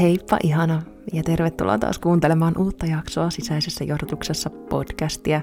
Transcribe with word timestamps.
Heippa 0.00 0.38
ihana 0.42 0.82
ja 1.12 1.22
tervetuloa 1.22 1.78
taas 1.78 1.98
kuuntelemaan 1.98 2.58
uutta 2.58 2.86
jaksoa 2.86 3.30
sisäisessä 3.30 3.84
johdotuksessa 3.84 4.50
podcastia. 4.50 5.40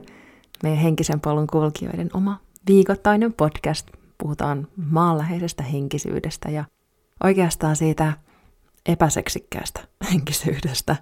Meidän 0.64 0.80
henkisen 0.80 1.20
polun 1.20 1.48
kulkijoiden 1.48 2.10
oma 2.14 2.40
viikoittainen 2.68 3.34
podcast. 3.34 3.88
Puhutaan 4.18 4.68
maanläheisestä 4.76 5.64
henkisyydestä 5.64 6.50
ja 6.50 6.66
oikeastaan 7.24 7.76
siitä 7.76 8.14
epäseksikkäästä 8.86 9.80
henkisyydestä. 10.12 10.96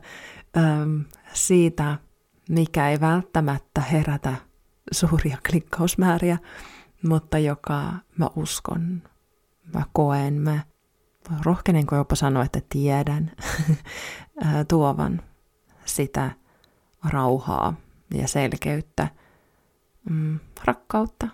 Öm, 0.57 1.05
siitä, 1.33 1.97
mikä 2.49 2.89
ei 2.89 2.99
välttämättä 2.99 3.81
herätä 3.81 4.36
suuria 4.91 5.38
klikkausmääriä, 5.49 6.38
mutta 7.07 7.38
joka 7.38 7.93
mä 8.18 8.29
uskon, 8.36 9.02
mä 9.73 9.83
koen, 9.93 10.33
mä 10.33 10.59
rohkenenko 11.46 11.96
jopa 11.96 12.16
sanoa, 12.16 12.44
että 12.44 12.62
tiedän 12.70 13.32
tuovan 14.70 15.21
sitä 15.86 16.32
rauhaa 17.04 17.74
ja 18.14 18.28
selkeyttä, 18.28 19.07
mm, 20.10 20.39
rakkautta, 20.64 21.28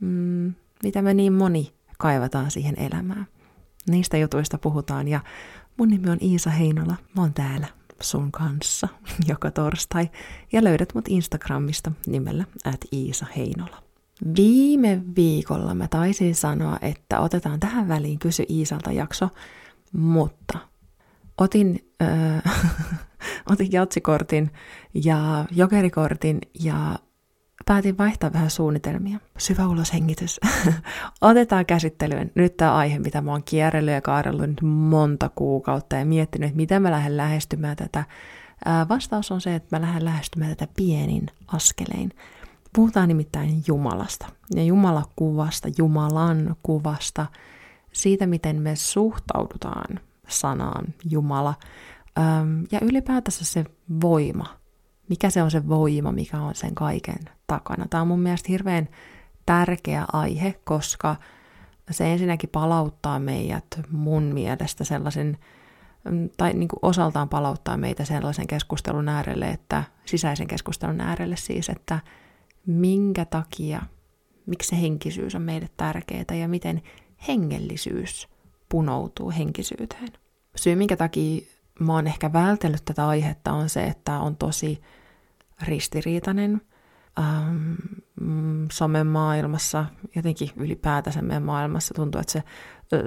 mm, 0.00 0.54
mitä 0.82 1.02
me 1.02 1.14
niin 1.14 1.32
moni 1.32 1.74
kaivataan 1.98 2.50
siihen 2.50 2.74
elämään. 2.78 3.26
Niistä 3.90 4.16
jutuista 4.16 4.58
puhutaan 4.58 5.08
ja 5.08 5.20
mun 5.76 5.88
nimi 5.88 6.10
on 6.10 6.18
Iisa 6.22 6.50
Heinola. 6.50 6.96
Mä 7.16 7.22
oon 7.22 7.34
täällä 7.34 7.66
sun 8.00 8.32
kanssa 8.32 8.88
joka 9.28 9.50
torstai 9.50 10.10
ja 10.52 10.64
löydät 10.64 10.94
mut 10.94 11.08
Instagramista 11.08 11.92
nimellä 12.06 12.44
at 12.64 12.80
Iisa 12.92 13.26
Heinola. 13.36 13.89
Viime 14.36 15.02
viikolla 15.16 15.74
mä 15.74 15.88
taisin 15.88 16.34
sanoa, 16.34 16.78
että 16.82 17.20
otetaan 17.20 17.60
tähän 17.60 17.88
väliin 17.88 18.18
kysy 18.18 18.44
Iisalta 18.50 18.92
jakso, 18.92 19.28
mutta 19.92 20.58
otin, 21.38 21.92
äh, 22.02 22.42
otin 23.50 23.72
jatsikortin 23.72 24.50
ja 24.94 25.44
jokerikortin 25.50 26.38
ja 26.60 26.98
päätin 27.66 27.98
vaihtaa 27.98 28.32
vähän 28.32 28.50
suunnitelmia. 28.50 29.18
Syvä 29.38 29.68
uloshengitys. 29.68 30.40
Otetaan 31.20 31.66
käsittelyyn 31.66 32.32
nyt 32.34 32.56
tämä 32.56 32.74
aihe, 32.74 32.98
mitä 32.98 33.20
mä 33.20 33.30
oon 33.30 33.44
kierrellyt 33.44 33.94
ja 33.94 34.00
kaarellut 34.00 34.46
nyt 34.46 34.62
monta 34.62 35.30
kuukautta 35.34 35.96
ja 35.96 36.04
miettinyt, 36.04 36.46
että 36.46 36.56
miten 36.56 36.82
mä 36.82 36.90
lähden 36.90 37.16
lähestymään 37.16 37.76
tätä. 37.76 38.04
Vastaus 38.88 39.30
on 39.30 39.40
se, 39.40 39.54
että 39.54 39.76
mä 39.76 39.86
lähden 39.86 40.04
lähestymään 40.04 40.56
tätä 40.56 40.72
pienin 40.76 41.26
askelein. 41.46 42.12
Puhutaan 42.74 43.08
nimittäin 43.08 43.62
Jumalasta 43.66 44.26
ja 44.54 44.62
Jumalakuvasta, 44.62 45.68
Jumalan 45.78 46.56
kuvasta, 46.62 47.26
siitä 47.92 48.26
miten 48.26 48.62
me 48.62 48.76
suhtaudutaan 48.76 50.00
sanaan 50.28 50.84
Jumala 51.10 51.54
ja 52.72 52.78
ylipäätänsä 52.82 53.44
se 53.44 53.64
voima, 54.02 54.46
mikä 55.08 55.30
se 55.30 55.42
on 55.42 55.50
se 55.50 55.68
voima, 55.68 56.12
mikä 56.12 56.40
on 56.40 56.54
sen 56.54 56.74
kaiken 56.74 57.18
takana. 57.46 57.86
Tämä 57.90 58.00
on 58.00 58.08
mun 58.08 58.20
mielestä 58.20 58.46
hirveän 58.48 58.88
tärkeä 59.46 60.04
aihe, 60.12 60.60
koska 60.64 61.16
se 61.90 62.12
ensinnäkin 62.12 62.50
palauttaa 62.50 63.18
meidät 63.18 63.66
mun 63.90 64.22
mielestä 64.22 64.84
sellaisen, 64.84 65.38
tai 66.36 66.52
niin 66.52 66.68
kuin 66.68 66.80
osaltaan 66.82 67.28
palauttaa 67.28 67.76
meitä 67.76 68.04
sellaisen 68.04 68.46
keskustelun 68.46 69.08
äärelle, 69.08 69.48
että 69.48 69.84
sisäisen 70.04 70.46
keskustelun 70.46 71.00
äärelle 71.00 71.36
siis, 71.36 71.68
että 71.68 71.98
minkä 72.70 73.24
takia, 73.24 73.82
miksi 74.46 74.68
se 74.68 74.80
henkisyys 74.80 75.34
on 75.34 75.42
meille 75.42 75.68
tärkeää 75.76 76.34
ja 76.40 76.48
miten 76.48 76.82
hengellisyys 77.28 78.28
punoutuu 78.68 79.30
henkisyyteen. 79.30 80.08
Syy, 80.56 80.74
minkä 80.74 80.96
takia 80.96 81.40
mä 81.80 81.92
oon 81.92 82.06
ehkä 82.06 82.32
vältellyt 82.32 82.84
tätä 82.84 83.08
aihetta, 83.08 83.52
on 83.52 83.68
se, 83.68 83.84
että 83.84 84.18
on 84.18 84.36
tosi 84.36 84.80
ristiriitainen 85.62 86.60
ähm, 87.18 87.74
somemaailmassa, 88.72 89.86
jotenkin 90.16 90.50
ylipäätänsä 90.56 91.22
meidän 91.22 91.42
maailmassa 91.42 91.94
tuntuu, 91.94 92.20
että 92.20 92.32
se 92.32 92.42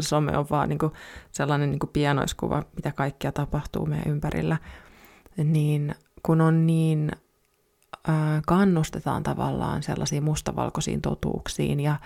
some 0.00 0.38
on 0.38 0.46
vaan 0.50 0.68
niin 0.68 0.78
kuin 0.78 0.92
sellainen 1.32 1.70
niin 1.70 1.78
kuin 1.78 1.90
pienoiskuva, 1.90 2.62
mitä 2.76 2.92
kaikkia 2.92 3.32
tapahtuu 3.32 3.86
meidän 3.86 4.12
ympärillä, 4.12 4.58
niin 5.36 5.94
kun 6.22 6.40
on 6.40 6.66
niin 6.66 7.10
kannustetaan 8.46 9.22
tavallaan 9.22 9.82
sellaisiin 9.82 10.24
mustavalkoisiin 10.24 11.02
totuuksiin 11.02 11.80
ja, 11.80 11.96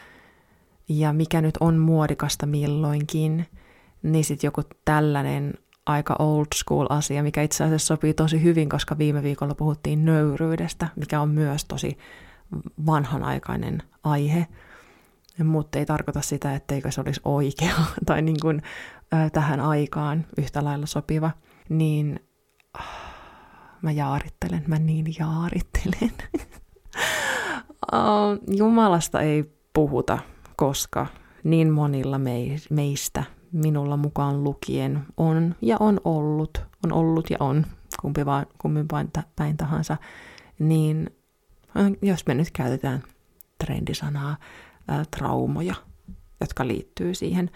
ja 0.89 1.13
mikä 1.13 1.41
nyt 1.41 1.57
on 1.61 1.77
muodikasta 1.77 2.47
milloinkin, 2.47 3.47
niin 4.03 4.25
sitten 4.25 4.49
joku 4.49 4.63
tällainen 4.85 5.55
aika 5.87 6.17
old 6.19 6.47
school 6.55 6.87
asia, 6.91 7.23
mikä 7.23 7.43
itse 7.43 7.65
asiassa 7.65 7.87
sopii 7.87 8.15
tosi 8.15 8.43
hyvin, 8.43 8.69
koska 8.69 8.99
viime 8.99 9.23
viikolla 9.23 9.55
puhuttiin 9.55 10.05
nöyryydestä, 10.05 10.89
mikä 10.97 11.21
on 11.21 11.29
myös 11.29 11.65
tosi 11.65 11.99
vanhanaikainen 12.87 13.83
aihe, 14.05 14.47
mutta 15.45 15.79
ei 15.79 15.87
tarkoita 15.87 16.21
sitä, 16.23 16.55
etteikö 16.55 16.91
se 16.91 17.01
olisi 17.01 17.21
oikea 17.25 17.75
tai 18.07 18.23
niin 18.23 18.41
kuin, 18.43 18.63
äh, 19.15 19.33
tähän 19.33 19.61
aikaan 19.61 20.27
yhtä 20.39 20.65
lailla 20.65 20.87
sopiva, 20.87 21.31
niin 21.69 22.21
mä 23.83 23.93
jaarittelen, 23.93 24.65
mä 24.67 24.79
niin 24.79 25.07
jaarittelen. 25.19 26.13
Jumalasta 28.59 29.21
ei 29.21 29.45
puhuta, 29.73 30.19
koska 30.57 31.07
niin 31.45 31.71
monilla 31.71 32.21
meistä, 32.71 33.25
minulla 33.53 33.97
mukaan 33.97 34.45
lukien, 34.45 35.01
on 35.17 35.55
ja 35.63 35.77
on 35.81 36.01
ollut, 36.05 36.63
on 36.85 36.93
ollut 36.93 37.31
ja 37.31 37.37
on, 37.41 37.67
kumpi 38.01 38.27
vaan, 38.27 38.47
kumpi 38.59 38.81
vain 38.93 39.11
päin 39.37 39.57
tahansa, 39.57 39.97
niin 40.59 41.11
jos 42.03 42.27
me 42.27 42.35
nyt 42.35 42.51
käytetään 42.51 43.03
trendisanaa, 43.65 44.37
ää, 44.89 45.05
traumoja, 45.17 45.75
jotka 46.41 46.67
liittyy 46.67 47.15
siihen, 47.15 47.51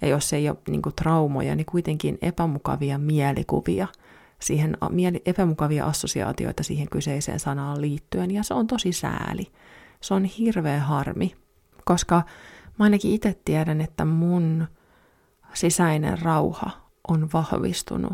ja 0.00 0.08
jos 0.08 0.32
ei 0.32 0.48
ole 0.48 0.58
niin 0.68 0.82
kuin, 0.82 0.94
traumoja, 0.94 1.54
niin 1.54 1.66
kuitenkin 1.66 2.18
epämukavia 2.22 2.98
mielikuvia– 2.98 3.88
siihen 4.40 4.76
epämukavia 5.24 5.86
assosiaatioita 5.86 6.62
siihen 6.62 6.88
kyseiseen 6.90 7.40
sanaan 7.40 7.80
liittyen, 7.80 8.30
ja 8.30 8.42
se 8.42 8.54
on 8.54 8.66
tosi 8.66 8.92
sääli. 8.92 9.52
Se 10.00 10.14
on 10.14 10.24
hirveä 10.24 10.80
harmi, 10.80 11.36
koska 11.84 12.22
mä 12.78 12.84
ainakin 12.84 13.12
itse 13.12 13.38
tiedän, 13.44 13.80
että 13.80 14.04
mun 14.04 14.66
sisäinen 15.54 16.18
rauha 16.18 16.70
on 17.08 17.28
vahvistunut 17.32 18.12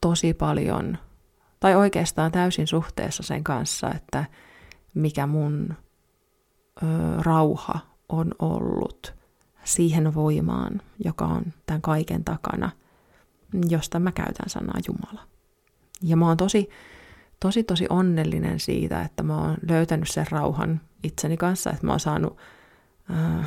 tosi 0.00 0.34
paljon, 0.34 0.98
tai 1.60 1.74
oikeastaan 1.74 2.32
täysin 2.32 2.66
suhteessa 2.66 3.22
sen 3.22 3.44
kanssa, 3.44 3.90
että 3.94 4.24
mikä 4.94 5.26
mun 5.26 5.74
ö, 6.82 6.86
rauha 7.22 7.78
on 8.08 8.34
ollut 8.38 9.14
siihen 9.64 10.14
voimaan, 10.14 10.82
joka 11.04 11.24
on 11.24 11.42
tämän 11.66 11.82
kaiken 11.82 12.24
takana, 12.24 12.70
josta 13.68 13.98
mä 14.00 14.12
käytän 14.12 14.48
sanaa 14.48 14.78
Jumala. 14.88 15.31
Ja 16.02 16.16
mä 16.16 16.26
oon 16.26 16.36
tosi, 16.36 16.68
tosi, 17.40 17.64
tosi 17.64 17.86
onnellinen 17.90 18.60
siitä, 18.60 19.02
että 19.02 19.22
mä 19.22 19.38
oon 19.38 19.56
löytänyt 19.68 20.08
sen 20.08 20.26
rauhan 20.30 20.80
itseni 21.02 21.36
kanssa, 21.36 21.70
että 21.70 21.86
mä 21.86 21.92
oon 21.92 22.00
saanut 22.00 22.36
uh, 23.10 23.46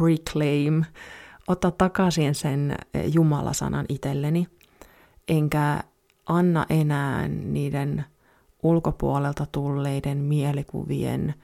reclaim, 0.00 0.84
ottaa 1.48 1.70
takaisin 1.70 2.34
sen 2.34 2.76
Jumalasanan 3.12 3.86
itselleni, 3.88 4.46
enkä 5.28 5.80
anna 6.26 6.66
enää 6.70 7.28
niiden 7.28 8.04
ulkopuolelta 8.62 9.46
tulleiden 9.52 10.18
mielikuvien 10.18 11.34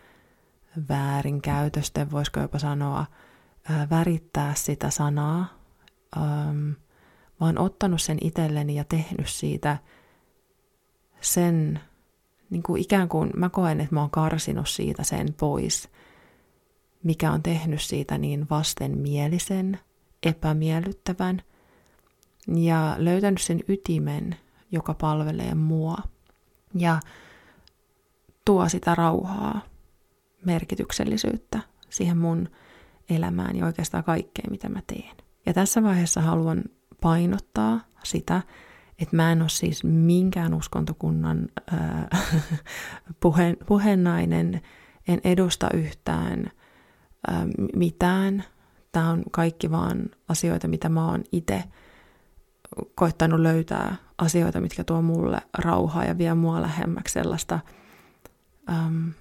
väärinkäytösten, 0.88 2.10
voisiko 2.10 2.40
jopa 2.40 2.58
sanoa, 2.58 3.06
värittää 3.90 4.54
sitä 4.54 4.90
sanaa, 4.90 5.46
vaan 7.40 7.58
ottanut 7.58 8.02
sen 8.02 8.18
itselleni 8.20 8.74
ja 8.74 8.84
tehnyt 8.84 9.28
siitä– 9.28 9.78
sen, 11.26 11.80
niin 12.50 12.62
kuin 12.62 12.82
ikään 12.82 13.08
kuin 13.08 13.30
mä 13.36 13.48
koen, 13.48 13.80
että 13.80 13.94
mä 13.94 14.00
oon 14.00 14.10
karsinut 14.10 14.68
siitä 14.68 15.02
sen 15.02 15.34
pois, 15.40 15.88
mikä 17.02 17.32
on 17.32 17.42
tehnyt 17.42 17.82
siitä 17.82 18.18
niin 18.18 18.46
vastenmielisen, 18.50 19.78
epämiellyttävän 20.22 21.42
ja 22.54 22.96
löytänyt 22.98 23.40
sen 23.40 23.60
ytimen, 23.68 24.36
joka 24.70 24.94
palvelee 24.94 25.54
mua 25.54 25.96
ja 26.74 27.00
tuo 28.44 28.68
sitä 28.68 28.94
rauhaa, 28.94 29.60
merkityksellisyyttä 30.44 31.60
siihen 31.90 32.18
mun 32.18 32.48
elämään 33.10 33.56
ja 33.56 33.66
oikeastaan 33.66 34.04
kaikkeen, 34.04 34.50
mitä 34.50 34.68
mä 34.68 34.82
teen. 34.86 35.16
Ja 35.46 35.54
tässä 35.54 35.82
vaiheessa 35.82 36.20
haluan 36.20 36.64
painottaa 37.00 37.80
sitä, 38.02 38.42
että 38.98 39.16
mä 39.16 39.32
en 39.32 39.42
ole 39.42 39.48
siis 39.48 39.84
minkään 39.84 40.54
uskontokunnan 40.54 41.48
äh, 41.72 42.22
puhe, 43.20 43.56
puhenainen, 43.66 44.60
en 45.08 45.20
edusta 45.24 45.68
yhtään 45.74 46.50
äh, 47.30 47.44
mitään. 47.76 48.44
Tämä 48.92 49.10
on 49.10 49.22
kaikki 49.30 49.70
vaan 49.70 50.10
asioita, 50.28 50.68
mitä 50.68 50.88
mä 50.88 51.08
oon 51.08 51.24
itse 51.32 51.64
koittanut 52.94 53.40
löytää 53.40 53.96
asioita, 54.18 54.60
mitkä 54.60 54.84
tuo 54.84 55.02
mulle 55.02 55.38
rauhaa 55.58 56.04
ja 56.04 56.18
vie 56.18 56.34
mua 56.34 56.62
lähemmäksi 56.62 57.12
sellaista 57.12 57.60
äm, 58.70 59.12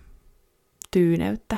tyyneyttä, 0.92 1.57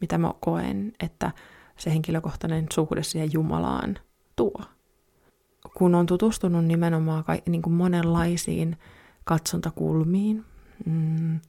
mitä 0.00 0.18
mä 0.18 0.32
koen, 0.40 0.92
että 1.00 1.32
se 1.76 1.90
henkilökohtainen 1.90 2.66
suhde 2.72 3.02
siihen 3.02 3.32
Jumalaan 3.32 3.98
tuo. 4.36 4.62
Kun 5.74 5.94
on 5.94 6.06
tutustunut 6.06 6.64
nimenomaan 6.64 7.24
ka- 7.24 7.36
niin 7.48 7.62
kuin 7.62 7.74
monenlaisiin 7.74 8.78
katsontakulmiin, 9.24 10.44
mm, 10.86 11.40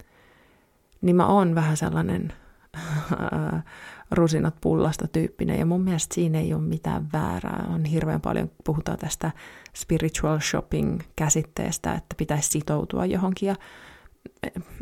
niin 1.01 1.15
mä 1.15 1.27
oon 1.27 1.55
vähän 1.55 1.77
sellainen 1.77 2.33
rusinat 4.11 4.55
pullasta 4.61 5.07
tyyppinen, 5.07 5.59
ja 5.59 5.65
mun 5.65 5.81
mielestä 5.81 6.15
siinä 6.15 6.39
ei 6.39 6.53
ole 6.53 6.61
mitään 6.61 7.07
väärää. 7.13 7.65
On 7.69 7.85
hirveän 7.85 8.21
paljon, 8.21 8.51
puhutaan 8.63 8.97
tästä 8.97 9.31
spiritual 9.75 10.39
shopping-käsitteestä, 10.39 11.93
että 11.93 12.15
pitäisi 12.17 12.49
sitoutua 12.49 13.05
johonkin, 13.05 13.47
ja 13.47 13.55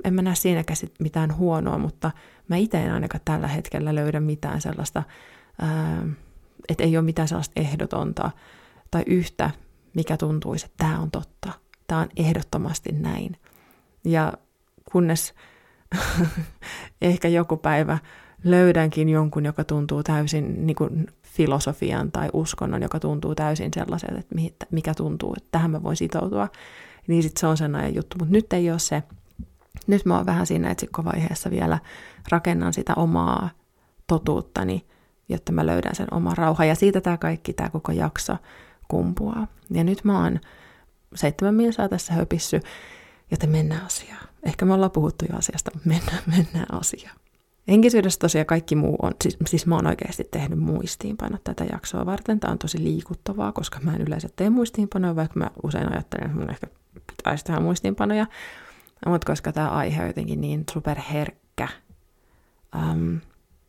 en 0.04 0.14
mä 0.14 0.22
näe 0.22 0.36
siinäkään 0.36 0.78
mitään 1.00 1.38
huonoa, 1.38 1.78
mutta 1.78 2.12
mä 2.48 2.56
itse 2.56 2.84
en 2.84 2.94
ainakaan 2.94 3.22
tällä 3.26 3.48
hetkellä 3.48 3.96
löydä 3.96 4.20
mitään 4.20 4.62
sellaista, 4.62 5.04
että 6.70 6.84
ei 6.84 6.98
ole 6.98 7.06
mitään 7.06 7.28
sellaista 7.28 7.62
ehdotonta 7.62 8.32
tai 8.96 9.04
yhtä, 9.08 9.52
mikä 9.94 10.18
tuntuisi, 10.18 10.66
että 10.66 10.78
tämä 10.78 11.00
on 11.00 11.12
totta. 11.12 11.52
Tämä 11.88 12.02
on 12.02 12.10
ehdottomasti 12.18 12.92
näin. 12.92 13.38
Ja 14.06 14.34
kunnes 14.92 15.34
ehkä 17.02 17.28
joku 17.28 17.58
päivä 17.58 17.98
löydänkin 18.44 19.10
jonkun, 19.10 19.46
joka 19.46 19.64
tuntuu 19.64 20.04
täysin 20.04 20.66
niin 20.68 20.76
kuin 20.76 21.08
filosofian 21.24 22.12
tai 22.12 22.30
uskonnon, 22.34 22.82
joka 22.82 23.00
tuntuu 23.00 23.36
täysin 23.36 23.72
sellaiselta, 23.76 24.20
että 24.20 24.66
mikä 24.72 24.94
tuntuu, 24.94 25.34
että 25.38 25.50
tähän 25.52 25.72
mä 25.72 25.84
voin 25.84 25.96
sitoutua, 25.96 26.48
niin 27.08 27.24
sitten 27.24 27.40
se 27.40 27.48
on 27.48 27.58
sen 27.58 27.76
ajan 27.76 27.96
juttu. 27.96 28.18
Mutta 28.20 28.32
nyt 28.32 28.54
ei 28.54 28.72
ole 28.72 28.80
se. 28.80 29.04
Nyt 29.88 30.06
mä 30.06 30.18
oon 30.18 30.26
vähän 30.26 30.48
siinä 30.48 30.72
etsikkovaiheessa 30.72 31.52
vielä 31.52 31.80
rakennan 32.30 32.74
sitä 32.74 32.94
omaa 32.96 33.50
totuuttani, 34.08 34.86
jotta 35.30 35.52
mä 35.52 35.66
löydän 35.66 35.96
sen 35.96 36.14
oman 36.14 36.38
rauhan. 36.38 36.68
Ja 36.68 36.76
siitä 36.76 37.02
tämä 37.02 37.18
kaikki, 37.18 37.54
tämä 37.54 37.70
koko 37.70 37.92
jakso 37.92 38.38
kumpuaa. 38.88 39.48
Ja 39.72 39.84
nyt 39.84 40.04
mä 40.04 40.24
oon 40.24 40.40
seitsemän 41.16 41.56
milsaa 41.56 41.90
tässä 41.90 42.14
höpissy, 42.14 42.60
joten 43.32 43.50
mennään 43.50 43.86
asiaan. 43.86 44.28
Ehkä 44.44 44.66
me 44.66 44.74
ollaan 44.74 44.92
puhuttu 44.92 45.26
jo 45.32 45.38
asiasta, 45.38 45.72
mutta 45.74 45.90
mennään, 45.90 46.24
mennään 46.38 46.74
asiaan. 46.74 47.16
Henkisyydessä 47.68 48.20
tosiaan 48.20 48.46
kaikki 48.46 48.76
muu 48.76 48.96
on, 49.02 49.12
siis, 49.24 49.38
siis 49.48 49.66
mä 49.66 49.76
oon 49.76 49.88
oikeasti 49.88 50.24
tehnyt 50.32 50.60
muistiinpanot 50.60 51.44
tätä 51.44 51.66
jaksoa 51.72 52.06
varten. 52.06 52.40
Tämä 52.40 52.52
on 52.52 52.58
tosi 52.58 52.84
liikuttavaa, 52.84 53.52
koska 53.52 53.80
mä 53.80 53.96
en 53.96 54.02
yleensä 54.02 54.30
tee 54.36 54.50
muistiinpanoja, 54.50 55.16
vaikka 55.16 55.40
mä 55.40 55.52
usein 55.64 55.94
ajattelen, 55.94 56.26
että 56.26 56.40
mun 56.40 56.50
ehkä 56.50 56.68
pitäisi 57.18 57.46
tehdä 57.46 57.60
muistiinpanoja. 57.60 58.26
Mutta 59.06 59.28
koska 59.28 59.52
tämä 59.52 59.70
aihe 59.70 60.02
on 60.02 60.08
jotenkin 60.08 60.42
niin 60.42 60.64
superherkkä 60.72 61.68
um, 62.76 63.20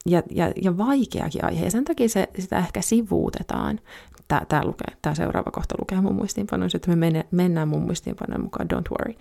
ja, 0.06 0.22
ja, 0.30 0.52
ja 0.62 0.76
vaikeakin 0.76 1.44
aihe, 1.44 1.64
ja 1.64 1.70
sen 1.70 1.84
takia 1.84 2.08
se, 2.08 2.28
sitä 2.38 2.58
ehkä 2.58 2.80
sivuutetaan. 2.80 3.80
Tämä, 4.28 4.42
tämä, 4.48 4.64
lukee, 4.64 4.96
tämä 5.02 5.14
seuraava 5.14 5.50
kohta 5.50 5.74
lukee 5.78 6.00
mun 6.00 6.14
muistiinpanoissa, 6.14 6.76
että 6.76 6.96
me 6.96 7.24
mennään 7.30 7.68
mun 7.68 7.82
muistiinpanojen 7.82 8.42
mukaan, 8.42 8.68
don't 8.74 8.90
worry. 8.90 9.14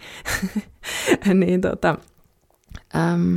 niin 1.45 1.61
tota, 1.61 1.97
um, 3.13 3.35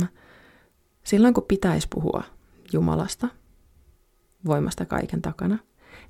Silloin 1.09 1.33
kun 1.33 1.45
pitäisi 1.47 1.87
puhua 1.89 2.23
Jumalasta, 2.73 3.27
voimasta 4.45 4.85
kaiken 4.85 5.21
takana, 5.21 5.57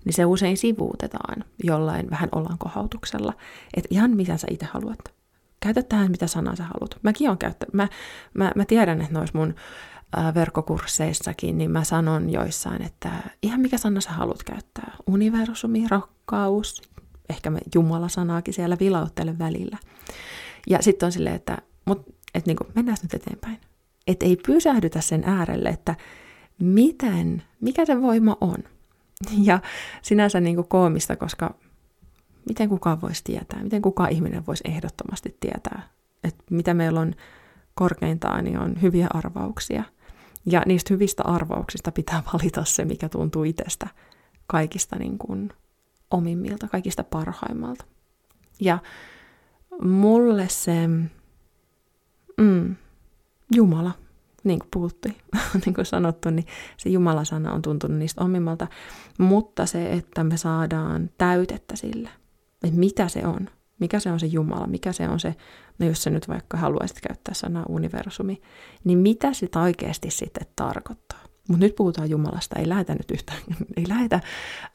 niin 0.06 0.14
se 0.14 0.26
usein 0.26 0.58
sivuutetaan 0.58 1.44
jollain 1.64 2.10
vähän 2.10 2.30
olankohautuksella, 2.32 3.34
että 3.74 3.88
ihan 3.92 4.12
mitä 4.12 4.38
sä 4.38 4.48
itse 4.52 4.66
haluat. 4.66 5.00
Käytä 5.60 5.84
tähän, 5.84 6.12
mitä 6.12 6.28
sanaa 6.28 6.56
sä 6.56 6.64
haluat. 6.64 7.00
Mäkin 7.04 7.30
on 7.30 7.38
käyttänyt. 7.38 7.74
Mä, 7.74 7.88
mä, 8.34 8.52
mä 8.56 8.66
tiedän, 8.66 9.02
että 9.02 9.14
noissa 9.14 9.38
mun 9.38 9.56
verkkokursseissakin, 10.34 11.58
niin 11.58 11.72
mä 11.72 11.84
sanon 11.84 12.30
joissain, 12.30 12.82
että 12.82 13.12
ihan 13.44 13.60
mikä 13.60 13.78
sana 13.78 14.02
sä 14.02 14.12
haluat 14.12 14.44
käyttää. 14.44 14.96
Universumi, 15.08 15.88
rakkaus, 15.90 16.82
ehkä 17.30 17.50
me 17.50 17.60
Jumala-sanaakin 17.76 18.54
siellä 18.54 18.78
vilauttele 18.80 19.40
välillä. 19.40 19.78
Ja 20.70 20.82
sitten 20.82 21.08
on 21.08 21.12
silleen, 21.12 21.36
että 21.36 21.58
mut, 21.86 22.16
et 22.34 22.46
niinku, 22.46 22.64
mennään 22.76 22.98
nyt 23.04 23.14
eteenpäin 23.14 23.60
että 24.10 24.26
ei 24.26 24.36
pysähdytä 24.36 25.02
sen 25.02 25.24
äärelle, 25.26 25.70
että 25.70 25.96
miten, 26.60 27.44
mikä 27.62 27.86
se 27.86 28.02
voima 28.02 28.38
on. 28.42 28.58
Ja 29.44 29.60
sinänsä 30.02 30.40
niin 30.40 30.56
kuin 30.56 30.68
koomista, 30.68 31.16
koska 31.16 31.56
miten 32.50 32.70
kukaan 32.70 33.02
voisi 33.02 33.24
tietää, 33.24 33.64
miten 33.64 33.82
kukaan 33.82 34.12
ihminen 34.12 34.46
voisi 34.48 34.64
ehdottomasti 34.68 35.38
tietää, 35.40 35.82
että 36.24 36.44
mitä 36.50 36.74
meillä 36.74 37.00
on 37.00 37.16
korkeintaan, 37.74 38.44
niin 38.44 38.60
on 38.60 38.82
hyviä 38.82 39.08
arvauksia. 39.14 39.84
Ja 40.52 40.64
niistä 40.66 40.94
hyvistä 40.94 41.24
arvauksista 41.24 41.92
pitää 41.92 42.24
valita 42.34 42.66
se, 42.66 42.86
mikä 42.86 43.10
tuntuu 43.10 43.44
itsestä 43.44 43.88
kaikista 44.48 44.96
niin 44.96 45.18
kuin 45.18 45.54
omimmilta, 46.12 46.68
kaikista 46.68 47.04
parhaimmalta. 47.04 47.86
Ja 48.60 48.78
mulle 49.82 50.50
se, 50.50 50.88
mm, 52.38 52.76
Jumala, 53.56 53.92
niin 54.44 54.60
kuin 54.60 54.70
puhuttiin, 54.74 55.16
niin 55.66 55.74
kuin 55.74 55.86
sanottu, 55.86 56.30
niin 56.30 56.46
se 56.78 56.90
Jumala-sana 56.90 57.54
on 57.54 57.62
tuntunut 57.62 57.98
niistä 57.98 58.24
omimmalta, 58.24 58.68
mutta 59.18 59.66
se, 59.66 59.92
että 59.92 60.24
me 60.24 60.38
saadaan 60.38 61.10
täytettä 61.18 61.76
sille, 61.76 62.10
että 62.64 62.80
mitä 62.80 63.08
se 63.08 63.28
on, 63.28 63.50
mikä 63.80 64.00
se 64.00 64.12
on 64.12 64.20
se 64.20 64.26
Jumala, 64.26 64.68
mikä 64.68 64.92
se 64.92 65.10
on 65.10 65.20
se, 65.20 65.36
no 65.80 65.88
jos 65.88 66.04
sä 66.04 66.10
nyt 66.10 66.28
vaikka 66.28 66.58
haluaisit 66.58 67.02
käyttää 67.02 67.34
sanaa 67.34 67.66
universumi, 67.70 68.42
niin 68.84 68.98
mitä 68.98 69.34
sitä 69.34 69.62
oikeasti 69.62 70.12
sitten 70.12 70.48
tarkoittaa. 70.56 71.20
Mutta 71.48 71.66
nyt 71.66 71.76
puhutaan 71.76 72.10
Jumalasta, 72.10 72.60
ei 72.60 72.70
lähetä 72.70 72.94
nyt 72.94 73.12
yhtään, 73.12 73.40
ei 73.78 73.88
lähetä, 73.88 74.20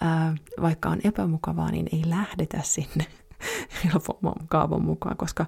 ää, 0.01 0.35
vaikka 0.61 0.89
on 0.89 1.01
epämukavaa, 1.05 1.71
niin 1.71 1.89
ei 1.93 2.03
lähdetä 2.07 2.61
sinne 2.63 3.07
helpomman 3.85 4.49
kaavan 4.49 4.83
mukaan, 4.83 5.17
koska 5.17 5.47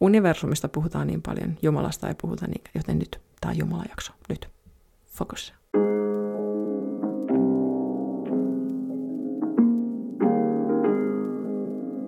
universumista 0.00 0.68
puhutaan 0.68 1.06
niin 1.06 1.22
paljon, 1.22 1.58
Jumalasta 1.62 2.08
ei 2.08 2.14
puhuta 2.22 2.46
niin, 2.46 2.62
joten 2.74 2.98
nyt 2.98 3.20
tämä 3.40 3.52
Jumala-jakso. 3.52 4.12
Nyt. 4.28 4.48
Fokus. 5.06 5.54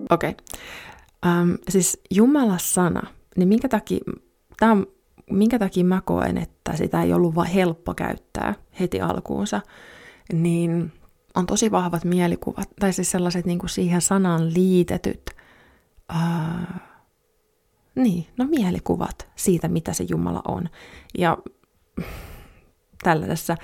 Okei. 0.09 0.29
Okay. 0.29 1.41
Um, 1.41 1.57
siis 1.69 2.01
Jumala-sana, 2.11 3.07
niin 3.35 3.47
minkä 3.47 3.69
takia, 3.69 3.99
tämä 4.59 4.71
on, 4.71 4.87
minkä 5.29 5.59
takia 5.59 5.83
mä 5.83 6.01
koen, 6.01 6.37
että 6.37 6.77
sitä 6.77 7.03
ei 7.03 7.13
ollut 7.13 7.35
vain 7.35 7.51
helppo 7.51 7.93
käyttää 7.93 8.55
heti 8.79 9.01
alkuunsa, 9.01 9.61
niin 10.33 10.91
on 11.35 11.45
tosi 11.45 11.71
vahvat 11.71 12.05
mielikuvat, 12.05 12.69
tai 12.79 12.93
siis 12.93 13.11
sellaiset 13.11 13.45
niin 13.45 13.59
kuin 13.59 13.69
siihen 13.69 14.01
sanaan 14.01 14.53
liitetyt, 14.53 15.29
uh, 16.13 16.81
niin, 17.95 18.27
no 18.37 18.45
mielikuvat 18.45 19.27
siitä, 19.35 19.67
mitä 19.67 19.93
se 19.93 20.05
Jumala 20.09 20.41
on. 20.47 20.69
Ja 21.17 21.37
tällaisessa 23.03 23.57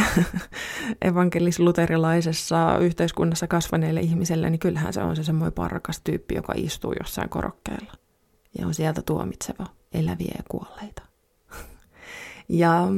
evankelis-luterilaisessa 1.08 2.78
yhteiskunnassa 2.80 3.46
kasvaneille 3.46 4.00
ihmisille, 4.00 4.50
niin 4.50 4.58
kyllähän 4.58 4.92
se 4.92 5.02
on 5.02 5.16
se 5.16 5.24
semmoinen 5.24 5.52
parkas 5.52 6.00
tyyppi, 6.04 6.34
joka 6.34 6.52
istuu 6.56 6.94
jossain 7.00 7.28
korokkeella 7.28 7.92
ja 8.58 8.66
on 8.66 8.74
sieltä 8.74 9.02
tuomitseva 9.02 9.66
eläviä 9.92 10.34
ja 10.36 10.44
kuolleita. 10.50 11.02
ja, 12.48 12.88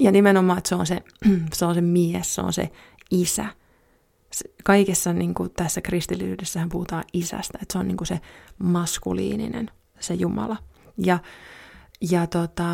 ja 0.00 0.12
nimenomaan, 0.12 0.58
että 0.58 0.68
se 0.68 0.74
on 0.74 0.86
se, 0.86 1.02
se 1.52 1.64
on 1.64 1.74
se 1.74 1.80
mies, 1.80 2.34
se 2.34 2.40
on 2.40 2.52
se 2.52 2.70
isä. 3.10 3.46
Kaikessa 4.64 5.12
niin 5.12 5.34
kuin 5.34 5.50
tässä 5.50 5.80
kristillisyydessähän 5.80 6.68
puhutaan 6.68 7.04
isästä, 7.12 7.58
että 7.62 7.72
se 7.72 7.78
on 7.78 7.88
niin 7.88 7.96
kuin 7.96 8.08
se 8.08 8.20
maskuliininen, 8.58 9.70
se 10.00 10.14
Jumala. 10.14 10.56
Ja, 10.98 11.18
ja 12.10 12.26
tota, 12.26 12.64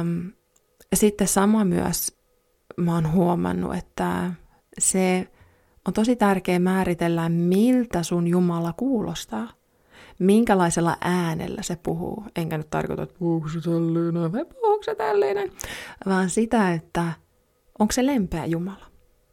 sitten 0.95 1.29
sama 1.29 1.65
myös 1.65 2.20
mä 2.81 2.95
oon 2.95 3.13
huomannut, 3.13 3.75
että 3.75 4.33
se 4.79 5.29
on 5.89 5.95
tosi 5.95 6.17
tärkeää 6.17 6.59
määritellä, 6.59 7.29
miltä 7.29 8.03
sun 8.03 8.29
Jumala 8.29 8.73
kuulostaa. 8.73 9.49
Minkälaisella 10.19 10.97
äänellä 11.01 11.63
se 11.63 11.77
puhuu. 11.77 12.25
Enkä 12.37 12.59
nyt 12.59 12.71
tarkoita, 12.71 13.03
että 13.03 13.15
puhuuko 13.19 13.49
se 13.49 13.61
tällainen 13.61 14.33
vai 14.33 14.45
puhuuko 14.45 14.83
se 14.83 14.95
tällainen, 14.95 15.53
vaan 16.07 16.31
sitä, 16.31 16.73
että 16.73 17.13
onko 17.79 17.93
se 17.93 18.07
lempeä 18.07 18.45
Jumala. 18.45 18.87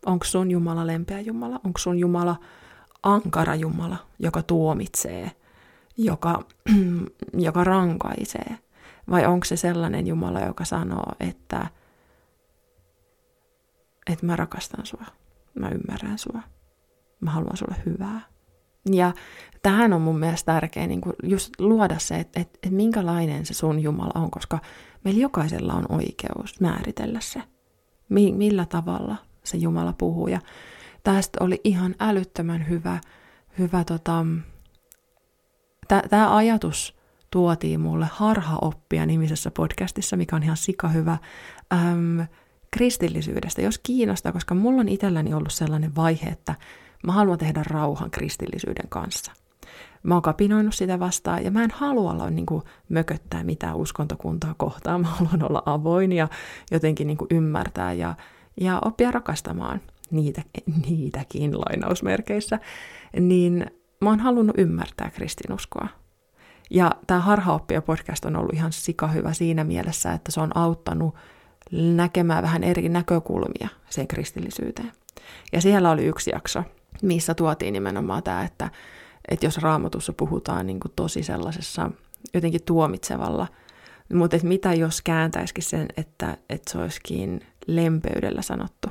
Onko 0.06 0.26
sun 0.26 0.52
Jumala 0.52 0.88
lempeä 0.88 1.20
Jumala? 1.20 1.60
Onko 1.64 1.80
sun 1.80 2.00
Jumala 2.00 2.36
ankara 3.04 3.56
Jumala, 3.56 3.98
joka 4.20 4.44
tuomitsee, 4.44 5.32
joka, 5.98 6.44
joka 7.48 7.64
rankaisee? 7.64 8.58
Vai 9.10 9.26
onko 9.26 9.46
se 9.46 9.58
sellainen 9.58 10.08
Jumala, 10.08 10.40
joka 10.40 10.66
sanoo, 10.66 11.12
että, 11.20 11.68
että 14.14 14.26
mä 14.26 14.36
rakastan 14.36 14.86
sua, 14.86 15.06
mä 15.60 15.70
ymmärrän 15.70 16.18
sua, 16.18 16.42
mä 17.20 17.32
haluan 17.32 17.58
sulle 17.58 17.76
hyvää. 17.86 18.22
Ja 18.92 19.14
tähän 19.64 19.94
on 19.94 20.02
mun 20.02 20.20
mielestä 20.20 20.54
tärkeää 20.54 20.88
niin 20.88 21.02
just 21.24 21.54
luoda 21.60 22.00
se, 22.00 22.16
että, 22.16 22.40
että, 22.40 22.60
että 22.64 22.76
minkälainen 22.76 23.46
se 23.46 23.54
sun 23.54 23.80
Jumala 23.80 24.22
on, 24.22 24.32
koska 24.32 24.60
meillä 25.04 25.22
jokaisella 25.22 25.74
on 25.74 25.86
oikeus 25.90 26.60
määritellä 26.60 27.20
se, 27.22 27.44
millä 28.10 28.66
tavalla 28.66 29.16
se 29.44 29.58
Jumala 29.58 29.94
puhuu. 29.94 30.28
Ja 30.28 30.40
tästä 31.04 31.38
oli 31.44 31.62
ihan 31.64 31.96
älyttömän 32.00 32.70
hyvä, 32.70 33.00
hyvä 33.60 33.84
tota, 33.84 34.26
tämä 36.10 36.36
ajatus 36.36 36.98
tuotiin 37.32 37.80
mulle 37.80 38.08
harhaoppia 38.12 39.06
nimisessä 39.06 39.52
podcastissa, 39.52 40.18
mikä 40.18 40.36
on 40.36 40.44
ihan 40.44 40.58
sika 40.58 40.88
hyvä, 40.88 41.18
äm, 41.74 42.28
kristillisyydestä, 42.78 43.62
jos 43.62 43.80
kiinnostaa, 43.84 44.32
koska 44.32 44.56
mulla 44.56 44.82
on 44.82 44.90
itselläni 44.90 45.34
ollut 45.34 45.54
sellainen 45.54 45.96
vaihe, 45.96 46.28
että 46.30 46.56
mä 47.04 47.12
haluan 47.12 47.38
tehdä 47.38 47.64
rauhan 47.64 48.12
kristillisyyden 48.12 48.90
kanssa. 48.90 49.32
Mä 50.04 50.14
oon 50.14 50.22
kapinoinut 50.22 50.76
sitä 50.76 51.00
vastaan 51.00 51.44
ja 51.44 51.52
mä 51.52 51.64
en 51.64 51.72
halua 51.72 52.12
olla 52.12 52.30
niin 52.30 52.46
kuin, 52.46 52.64
mököttää 52.90 53.44
mitään 53.44 53.76
uskontokuntaa 53.76 54.56
kohtaan. 54.58 55.02
Mä 55.02 55.08
haluan 55.08 55.50
olla 55.50 55.64
avoin 55.66 56.12
ja 56.12 56.28
jotenkin 56.72 57.08
niin 57.08 57.18
kuin, 57.18 57.28
ymmärtää 57.32 57.94
ja, 57.94 58.16
ja 58.62 58.82
oppia 58.86 59.12
rakastamaan 59.12 59.82
niitä, 60.12 60.42
niitäkin 60.88 61.60
lainausmerkeissä. 61.60 62.60
Niin 63.20 63.66
mä 64.02 64.10
oon 64.10 64.20
halunnut 64.20 64.56
ymmärtää 64.58 65.10
kristinuskoa. 65.10 65.88
Ja 66.70 66.92
tämä 67.08 67.20
Harhaoppia 67.20 67.82
podcast 67.82 68.26
on 68.26 68.36
ollut 68.36 68.54
ihan 68.54 68.72
sika 68.72 69.08
hyvä 69.08 69.34
siinä 69.34 69.64
mielessä, 69.64 70.12
että 70.14 70.32
se 70.32 70.42
on 70.42 70.58
auttanut 70.58 71.16
näkemään 71.72 72.44
vähän 72.44 72.64
eri 72.64 72.90
näkökulmia 72.90 73.68
sen 73.90 74.08
kristillisyyteen. 74.08 74.92
Ja 75.52 75.62
siellä 75.62 75.92
oli 75.92 76.06
yksi 76.06 76.30
jakso, 76.34 76.64
missä 77.02 77.34
tuotiin 77.34 77.74
nimenomaan 77.74 78.24
tämä, 78.24 78.44
että, 78.44 78.72
että 79.28 79.46
jos 79.46 79.58
raamatussa 79.58 80.14
puhutaan 80.14 80.68
niin 80.68 80.80
kuin 80.80 80.92
tosi 80.96 81.24
sellaisessa 81.24 81.92
jotenkin 82.34 82.64
tuomitsevalla, 82.64 83.48
mutta 84.14 84.36
että 84.36 84.48
mitä 84.48 84.74
jos 84.74 85.02
kääntäisikin 85.02 85.64
sen, 85.64 85.88
että, 85.98 86.38
että 86.50 86.72
se 86.72 86.78
olisikin 86.78 87.42
lempeydellä 87.68 88.42
sanottu, 88.42 88.90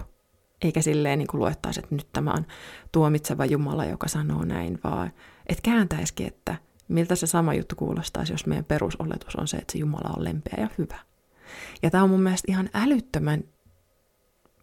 eikä 0.62 0.83
silleen 0.83 1.18
niin 1.18 1.26
kuin 1.26 1.38
luettaisi, 1.40 1.80
että 1.80 1.95
nyt 1.95 2.06
tämä 2.12 2.33
on 2.33 2.47
tuomitseva 2.92 3.45
Jumala, 3.45 3.85
joka 3.85 4.09
sanoo 4.09 4.45
näin, 4.45 4.78
vaan 4.85 5.12
että 5.47 5.62
kääntäisikin, 5.62 6.26
että 6.26 6.56
miltä 6.88 7.14
se 7.14 7.26
sama 7.26 7.54
juttu 7.54 7.76
kuulostaisi, 7.76 8.33
jos 8.33 8.47
meidän 8.47 8.64
perusoletus 8.64 9.37
on 9.37 9.49
se, 9.49 9.56
että 9.56 9.73
se 9.73 9.78
Jumala 9.78 10.14
on 10.16 10.25
lempeä 10.25 10.54
ja 10.59 10.68
hyvä. 10.78 10.99
Ja 11.82 11.90
tämä 11.90 12.04
on 12.04 12.10
mun 12.10 12.22
mielestä 12.22 12.52
ihan 12.52 12.70
älyttömän 12.75 13.44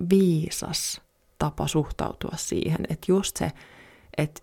viisas 0.09 1.01
tapa 1.39 1.67
suhtautua 1.67 2.33
siihen, 2.35 2.79
että 2.89 3.05
just 3.07 3.38
se, 3.38 3.51
että 4.17 4.41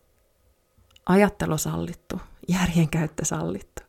ajattelu 1.07 1.59
sallittu, 1.59 2.21
järjenkäyttö 2.49 3.25
sallittu. 3.25 3.83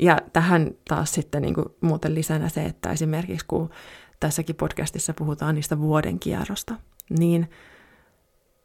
Ja 0.00 0.18
tähän 0.32 0.70
taas 0.88 1.12
sitten 1.12 1.42
niin 1.42 1.54
kuin 1.54 1.66
muuten 1.80 2.14
lisänä 2.14 2.48
se, 2.48 2.64
että 2.64 2.90
esimerkiksi 2.90 3.46
kun 3.46 3.70
tässäkin 4.20 4.56
podcastissa 4.56 5.14
puhutaan 5.14 5.54
niistä 5.54 5.78
vuoden 5.78 6.20
kierrosta, 6.20 6.74
niin 7.18 7.50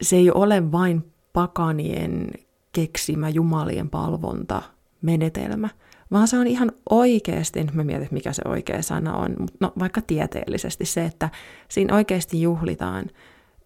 se 0.01 0.15
ei 0.15 0.31
ole 0.31 0.71
vain 0.71 1.13
pakanien 1.33 2.31
keksimä 2.71 3.29
jumalien 3.29 3.89
palvonta 3.89 4.61
menetelmä, 5.01 5.69
vaan 6.11 6.27
se 6.27 6.37
on 6.37 6.47
ihan 6.47 6.71
oikeasti, 6.89 7.67
mä 7.73 7.83
mietin, 7.83 8.07
mikä 8.11 8.33
se 8.33 8.41
oikea 8.45 8.81
sana 8.81 9.17
on, 9.17 9.35
no 9.59 9.73
vaikka 9.79 10.01
tieteellisesti 10.01 10.85
se, 10.85 11.05
että 11.05 11.29
siinä 11.69 11.95
oikeasti 11.95 12.41
juhlitaan 12.41 13.05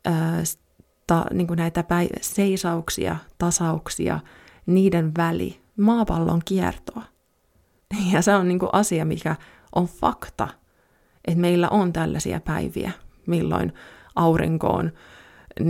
ää, 0.05 0.43
ta, 1.07 1.25
niin 1.33 1.47
kuin 1.47 1.57
näitä 1.57 1.81
päiv- 1.81 2.19
seisauksia, 2.21 3.15
tasauksia, 3.37 4.19
niiden 4.65 5.11
väli, 5.17 5.59
maapallon 5.79 6.41
kiertoa. 6.45 7.03
Ja 8.13 8.21
se 8.21 8.35
on 8.35 8.47
niin 8.47 8.59
kuin 8.59 8.69
asia, 8.73 9.05
mikä 9.05 9.35
on 9.75 9.85
fakta, 9.85 10.47
että 11.27 11.39
meillä 11.39 11.69
on 11.69 11.93
tällaisia 11.93 12.39
päiviä, 12.39 12.91
milloin 13.25 13.73
aurinko 14.15 14.67
on, 14.67 14.91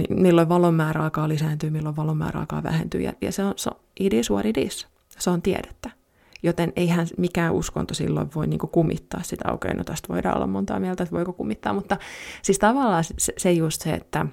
milloin 0.10 0.50
valon 0.50 0.74
määrä 0.74 1.04
alkaa 1.04 1.30
lisääntyä, 1.30 1.70
milloin 1.70 1.96
valon 1.96 2.18
määrä 2.18 2.40
alkaa 2.40 2.64
vähentyä. 2.64 3.14
Ja, 3.22 3.32
se 3.32 3.44
on, 3.44 3.54
so, 3.56 3.72
it 4.00 4.14
is 4.14 4.32
what 4.32 4.46
it 4.46 4.58
is. 4.58 4.88
Se 5.20 5.30
on 5.30 5.42
tiedettä. 5.42 6.03
Joten 6.44 6.74
eihän 6.76 7.08
mikään 7.18 7.54
uskonto 7.54 7.94
silloin 7.94 8.30
voi 8.36 8.48
niin 8.48 8.60
kumittaa 8.60 9.24
sitä. 9.24 9.52
Okei, 9.52 9.70
okay, 9.70 9.78
no 9.78 9.84
tästä 9.84 10.14
voidaan 10.14 10.36
olla 10.36 10.48
montaa 10.48 10.80
mieltä, 10.80 11.04
että 11.04 11.16
voiko 11.16 11.34
kumittaa, 11.34 11.74
mutta 11.74 11.98
siis 12.42 12.60
tavallaan 12.60 13.04
se, 13.04 13.34
se 13.38 13.52
just 13.52 13.82
se, 13.82 13.94
että 13.94 14.26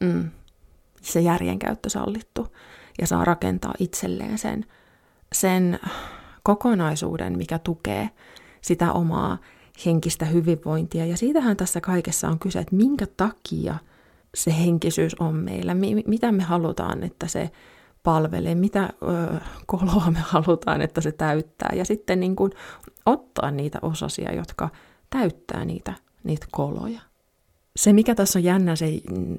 mm, 0.00 0.30
se 1.02 1.20
järjenkäyttö 1.20 1.88
sallittu 1.88 2.48
ja 3.00 3.06
saa 3.06 3.24
rakentaa 3.24 3.74
itselleen 3.78 4.38
sen, 4.38 4.66
sen 5.32 5.78
kokonaisuuden, 6.42 7.38
mikä 7.38 7.58
tukee 7.58 8.10
sitä 8.60 8.92
omaa 8.92 9.38
henkistä 9.86 10.24
hyvinvointia. 10.24 11.06
Ja 11.06 11.16
siitähän 11.16 11.56
tässä 11.56 11.80
kaikessa 11.80 12.28
on 12.28 12.38
kyse, 12.38 12.58
että 12.58 12.76
minkä 12.76 13.06
takia 13.16 13.78
se 14.34 14.54
henkisyys 14.58 15.14
on 15.14 15.34
meillä, 15.34 15.74
mi- 15.74 16.04
mitä 16.06 16.32
me 16.32 16.42
halutaan, 16.42 17.02
että 17.02 17.28
se 17.28 17.50
palvelee, 18.02 18.54
mitä 18.54 18.82
ö, 18.82 19.40
koloa 19.66 20.10
me 20.10 20.20
halutaan, 20.20 20.82
että 20.82 21.00
se 21.00 21.12
täyttää. 21.12 21.70
Ja 21.74 21.84
sitten 21.84 22.20
niin 22.20 22.36
kuin 22.36 22.52
ottaa 23.06 23.50
niitä 23.50 23.78
osasia, 23.82 24.34
jotka 24.34 24.68
täyttää 25.10 25.64
niitä, 25.64 25.94
niitä 26.24 26.46
koloja. 26.50 27.00
Se, 27.76 27.92
mikä 27.92 28.14
tässä 28.14 28.38
on 28.38 28.44
jännä 28.44 28.76
se, 28.76 28.86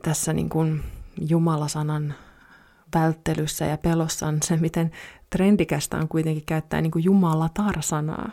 tässä 0.02 0.34
niin 0.34 0.50
kuin 0.50 0.82
Jumalasanan 1.30 2.14
välttelyssä 2.96 3.66
ja 3.66 3.78
pelossa 3.78 4.28
on 4.28 4.38
se, 4.44 4.58
miten 4.58 4.92
trendikästä 5.30 5.98
on 5.98 6.08
kuitenkin 6.08 6.44
käyttää 6.46 6.82
niin 6.82 6.92
kuin 6.92 7.04
Jumalatar-sanaa. 7.04 8.32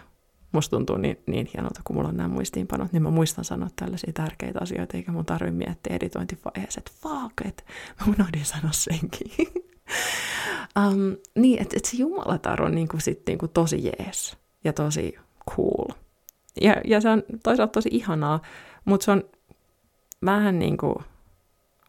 Musta 0.53 0.77
tuntuu 0.77 0.97
niin, 0.97 1.19
niin 1.27 1.49
hienolta, 1.55 1.81
kun 1.85 1.97
mulla 1.97 2.09
on 2.09 2.17
nämä 2.17 2.29
muistiinpanot, 2.29 2.93
niin 2.93 3.03
mä 3.03 3.11
muistan 3.11 3.45
sanoa 3.45 3.69
tällaisia 3.77 4.13
tärkeitä 4.13 4.59
asioita, 4.63 4.97
eikä 4.97 5.13
mun 5.13 5.27
tarvitse 5.27 5.57
miettiä 5.57 5.97
editointivaiheessa, 5.97 6.81
että 6.81 6.91
fuck, 7.03 7.41
että 7.45 7.63
mä 8.01 8.13
unohdin 8.13 8.45
sanoa 8.45 8.73
senkin. 8.73 9.31
um, 10.79 11.17
niin, 11.35 11.63
että 11.63 11.77
et 11.77 11.85
se 11.85 11.97
Jumalatar 11.97 12.63
on 12.63 12.75
niinku 12.75 13.01
sit 13.01 13.23
niinku 13.27 13.49
tosi 13.49 13.85
jees 13.85 14.37
ja 14.65 14.73
tosi 14.73 15.19
cool. 15.51 15.89
Ja, 16.61 16.77
ja 16.85 17.01
se 17.01 17.09
on 17.09 17.23
toisaalta 17.43 17.73
tosi 17.73 17.89
ihanaa, 17.93 18.43
mutta 18.85 19.05
se 19.05 19.11
on 19.11 19.25
vähän 20.25 20.59
niin 20.59 20.77
kuin 20.77 20.95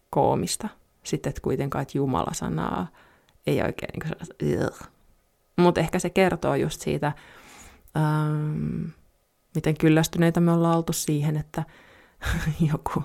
koomista 0.09 0.69
sitten, 1.03 1.29
että 1.29 1.41
kuitenkaan, 1.41 1.81
että 1.81 1.97
Jumala-sanaa 1.97 2.87
ei 3.47 3.61
oikein 3.61 3.91
niin 3.93 4.15
kuin 4.49 4.69
Mutta 5.57 5.79
ehkä 5.79 5.99
se 5.99 6.09
kertoo 6.09 6.55
just 6.55 6.81
siitä, 6.81 7.11
um, 7.95 8.91
miten 9.55 9.77
kyllästyneitä 9.77 10.39
me 10.39 10.51
ollaan 10.51 10.77
oltu 10.77 10.93
siihen, 10.93 11.37
että 11.37 11.63
joku 12.71 13.03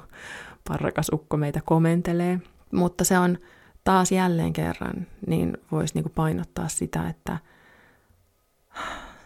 parrakas 0.68 1.10
ukko 1.12 1.36
meitä 1.36 1.60
komentelee. 1.64 2.40
Mutta 2.72 3.04
se 3.04 3.18
on 3.18 3.38
taas 3.86 4.12
jälleen 4.12 4.52
kerran, 4.52 5.06
niin 5.26 5.58
voisi 5.72 5.94
niinku 5.94 6.10
painottaa 6.14 6.68
sitä, 6.68 7.08
että 7.08 7.38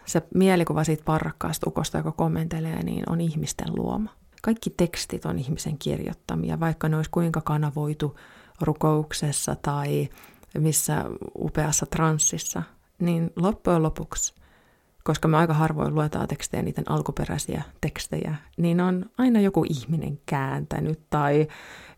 se 0.05 0.21
mielikuva 0.35 0.83
siitä 0.83 1.03
parrakkaasta 1.03 1.69
ukosta, 1.69 1.97
joka 1.97 2.11
kommentelee, 2.11 2.83
niin 2.83 3.03
on 3.09 3.21
ihmisten 3.21 3.75
luoma. 3.75 4.09
Kaikki 4.41 4.69
tekstit 4.69 5.25
on 5.25 5.39
ihmisen 5.39 5.77
kirjoittamia, 5.77 6.59
vaikka 6.59 6.89
ne 6.89 6.95
olisi 6.95 7.11
kuinka 7.11 7.41
kanavoitu 7.41 8.19
rukouksessa 8.61 9.55
tai 9.61 10.09
missä 10.57 11.05
upeassa 11.35 11.85
transsissa, 11.85 12.63
niin 12.99 13.33
loppujen 13.35 13.83
lopuksi, 13.83 14.33
koska 15.03 15.27
me 15.27 15.37
aika 15.37 15.53
harvoin 15.53 15.95
luetaan 15.95 16.27
tekstejä, 16.27 16.63
niiden 16.63 16.91
alkuperäisiä 16.91 17.63
tekstejä, 17.81 18.35
niin 18.57 18.81
on 18.81 19.05
aina 19.17 19.41
joku 19.41 19.65
ihminen 19.69 20.19
kääntänyt 20.25 20.99
tai 21.09 21.47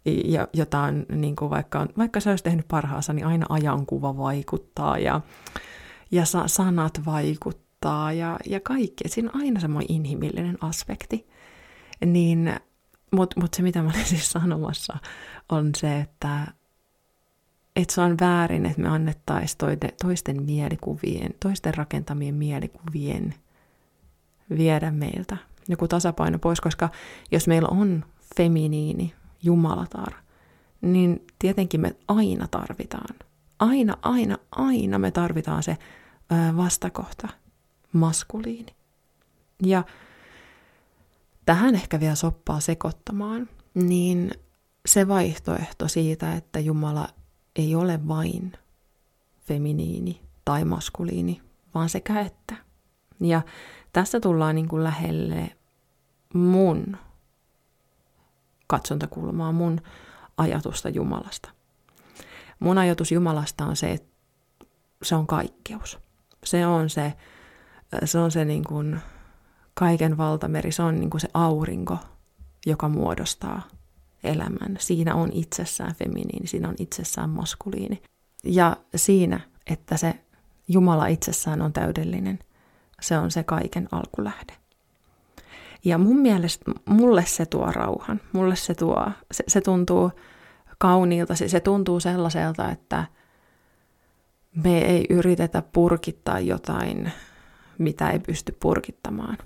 ja 0.06 0.48
jotain, 0.54 1.06
niin 1.10 1.36
kuin 1.36 1.50
vaikka, 1.50 1.88
vaikka 1.98 2.20
se 2.20 2.30
olisi 2.30 2.44
tehnyt 2.44 2.68
parhaansa, 2.68 3.14
niin 3.14 3.26
aina 3.26 3.46
ajankuva 3.50 4.18
vaikuttaa 4.18 4.98
ja, 4.98 5.22
ja 6.12 6.26
sa- 6.26 6.48
sanat 6.48 7.06
vaikuttaa 7.06 8.14
ja, 8.14 8.40
ja 8.46 8.60
kaikki. 8.60 9.10
Siinä 9.10 9.30
on 9.34 9.42
aina 9.42 9.60
semmoinen 9.60 9.92
inhimillinen 9.92 10.58
aspekti. 10.62 11.28
Niin, 12.06 12.56
Mutta 13.12 13.40
mut 13.42 13.54
se, 13.54 13.62
mitä 13.64 13.82
mä 13.82 13.90
olin 13.90 14.06
siis 14.16 14.32
sanomassa, 14.32 14.98
on 15.50 15.70
se, 15.78 16.00
että 16.00 16.48
et 17.76 17.90
se 17.90 18.02
on 18.02 18.18
väärin, 18.22 18.66
että 18.66 18.82
me 18.82 18.90
annettaisiin 18.90 19.80
toisten 20.02 20.44
mielikuvien, 20.44 21.34
toisten 21.40 21.74
rakentamien 21.74 22.36
mielikuvien 22.36 23.34
viedä 24.58 24.92
meiltä 24.92 25.38
joku 25.68 25.88
tasapaino 25.88 26.40
pois, 26.40 26.62
koska 26.62 26.90
jos 27.32 27.48
meillä 27.48 27.68
on 27.68 28.06
feminiini 28.38 29.14
jumalatar, 29.44 30.14
niin 30.82 31.28
tietenkin 31.40 31.82
me 31.82 31.96
aina 32.08 32.48
tarvitaan. 32.48 33.16
Aina, 33.60 33.98
aina, 34.02 34.38
aina 34.52 35.00
me 35.00 35.12
tarvitaan 35.12 35.64
se 35.64 35.78
vastakohta, 36.58 37.28
maskuliini. 37.94 38.76
Ja 39.66 39.84
tähän 41.46 41.76
ehkä 41.76 42.00
vielä 42.00 42.16
soppaa 42.16 42.60
sekoittamaan, 42.60 43.50
niin 43.74 44.32
se 44.86 45.08
vaihtoehto 45.08 45.88
siitä, 45.88 46.34
että 46.34 46.60
Jumala 46.60 47.10
ei 47.56 47.76
ole 47.76 48.08
vain 48.08 48.52
feminiini 49.40 50.22
tai 50.46 50.66
maskuliini, 50.66 51.42
vaan 51.76 51.90
sekä 51.90 52.22
että. 52.22 52.56
Ja 53.20 53.42
tässä 53.94 54.20
tullaan 54.20 54.56
niin 54.56 54.68
kuin 54.68 54.84
lähelle 54.84 55.56
mun 56.34 56.98
katsontakulmaa, 58.74 59.52
mun 59.52 59.82
ajatusta 60.38 60.90
Jumalasta. 60.90 61.50
Mun 62.60 62.78
ajatus 62.78 63.12
Jumalasta 63.12 63.66
on 63.66 63.76
se, 63.76 63.92
että 63.92 64.10
se 65.04 65.16
on 65.16 65.28
kaikkeus. 65.28 66.00
Se 66.44 66.66
on 66.66 66.90
se, 66.90 67.14
se, 68.06 68.20
on 68.20 68.32
se 68.32 68.46
niin 68.46 68.64
kuin 68.64 69.00
kaiken 69.74 70.18
valtameri, 70.18 70.72
se 70.72 70.84
on 70.84 71.00
niin 71.00 71.10
kuin 71.10 71.22
se 71.22 71.28
aurinko, 71.34 71.98
joka 72.66 72.90
muodostaa 72.90 73.62
elämän. 74.24 74.78
Siinä 74.80 75.16
on 75.16 75.30
itsessään 75.34 75.96
feminiini, 75.96 76.48
siinä 76.48 76.70
on 76.70 76.76
itsessään 76.80 77.30
maskuliini. 77.30 78.02
Ja 78.44 78.78
siinä, 78.96 79.40
että 79.68 79.98
se 79.98 80.16
Jumala 80.68 81.08
itsessään 81.08 81.62
on 81.62 81.74
täydellinen, 81.74 82.40
se 83.02 83.18
on 83.18 83.32
se 83.32 83.44
kaiken 83.44 83.88
alkulähde. 83.92 84.63
Ja 85.86 85.98
mun 85.98 86.18
mielestä 86.18 86.72
mulle 86.86 87.26
se 87.26 87.46
tuo 87.46 87.72
rauhan, 87.72 88.22
mulle 88.34 88.56
se 88.56 88.76
tuo, 88.76 89.12
se, 89.32 89.44
se 89.48 89.62
tuntuu 89.62 90.12
kauniilta, 90.78 91.36
se, 91.36 91.50
se 91.50 91.60
tuntuu 91.60 92.00
sellaiselta, 92.00 92.72
että 92.72 93.06
me 94.64 94.82
ei 94.82 95.06
yritetä 95.10 95.62
purkittaa 95.62 96.40
jotain, 96.40 97.12
mitä 97.78 98.10
ei 98.10 98.20
pysty 98.20 98.58
purkittamaan, 98.60 99.38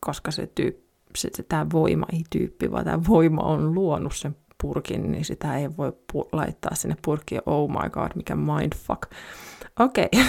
koska 0.00 0.30
se, 0.30 0.46
tyyppi, 0.46 0.88
se, 1.16 1.30
se 1.34 1.42
tämä 1.42 1.66
voima 1.72 2.06
ei 2.12 2.22
tyyppi, 2.30 2.70
vaan 2.70 2.84
tämä 2.84 3.02
voima 3.08 3.42
on 3.42 3.74
luonut 3.74 4.16
sen 4.16 4.36
purkin, 4.62 5.12
niin 5.12 5.24
sitä 5.24 5.56
ei 5.56 5.76
voi 5.76 5.92
pu- 6.12 6.28
laittaa 6.32 6.74
sinne 6.74 6.96
purkkiin. 7.04 7.40
Oh 7.46 7.70
my 7.70 7.90
god, 7.90 8.10
mikä 8.14 8.36
mindfuck. 8.36 9.02
Okei. 9.80 10.08
Okay. 10.12 10.24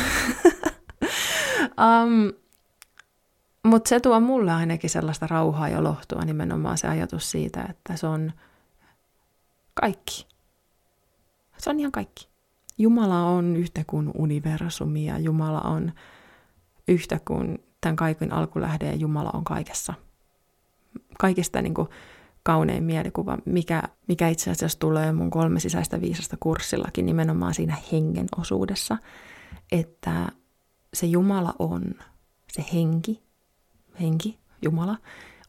um, 1.86 2.34
Mutta 3.64 3.90
se 3.90 4.00
tuo 4.00 4.20
mulle 4.20 4.52
ainakin 4.52 4.90
sellaista 4.90 5.28
rauhaa 5.28 5.70
ja 5.70 5.84
lohtua 5.84 6.22
nimenomaan 6.22 6.78
se 6.78 6.88
ajatus 6.88 7.32
siitä, 7.32 7.66
että 7.70 7.98
se 7.98 8.08
on 8.08 8.32
kaikki. 9.74 10.28
Se 11.58 11.70
on 11.70 11.80
ihan 11.80 11.92
kaikki. 11.92 12.28
Jumala 12.78 13.24
on 13.26 13.56
yhtä 13.56 13.84
kuin 13.88 14.12
universumi 14.18 15.06
ja 15.06 15.20
Jumala 15.20 15.62
on 15.62 15.92
yhtä 16.88 17.20
kuin 17.28 17.64
tämän 17.82 17.96
kaiken 17.96 18.34
alkulähde 18.34 18.86
ja 18.86 18.96
Jumala 18.96 19.30
on 19.34 19.44
kaikessa. 19.44 19.94
Kaikista 21.20 21.62
niin 21.62 21.74
kuin 21.74 21.88
kaunein 22.44 22.84
mielikuva, 22.84 23.38
mikä, 23.46 23.84
mikä 24.08 24.28
itse 24.28 24.52
asiassa 24.52 24.80
tulee 24.80 25.12
mun 25.12 25.30
kolme 25.30 25.60
sisäistä 25.60 26.02
viisasta 26.02 26.38
kurssillakin 26.40 27.06
nimenomaan 27.06 27.54
siinä 27.54 27.78
hengen 27.92 28.28
osuudessa, 28.38 28.98
että 29.72 30.28
se 30.94 31.06
Jumala 31.06 31.54
on 31.60 31.84
se 32.52 32.66
henki, 32.74 33.29
henki, 34.02 34.40
Jumala, 34.62 34.98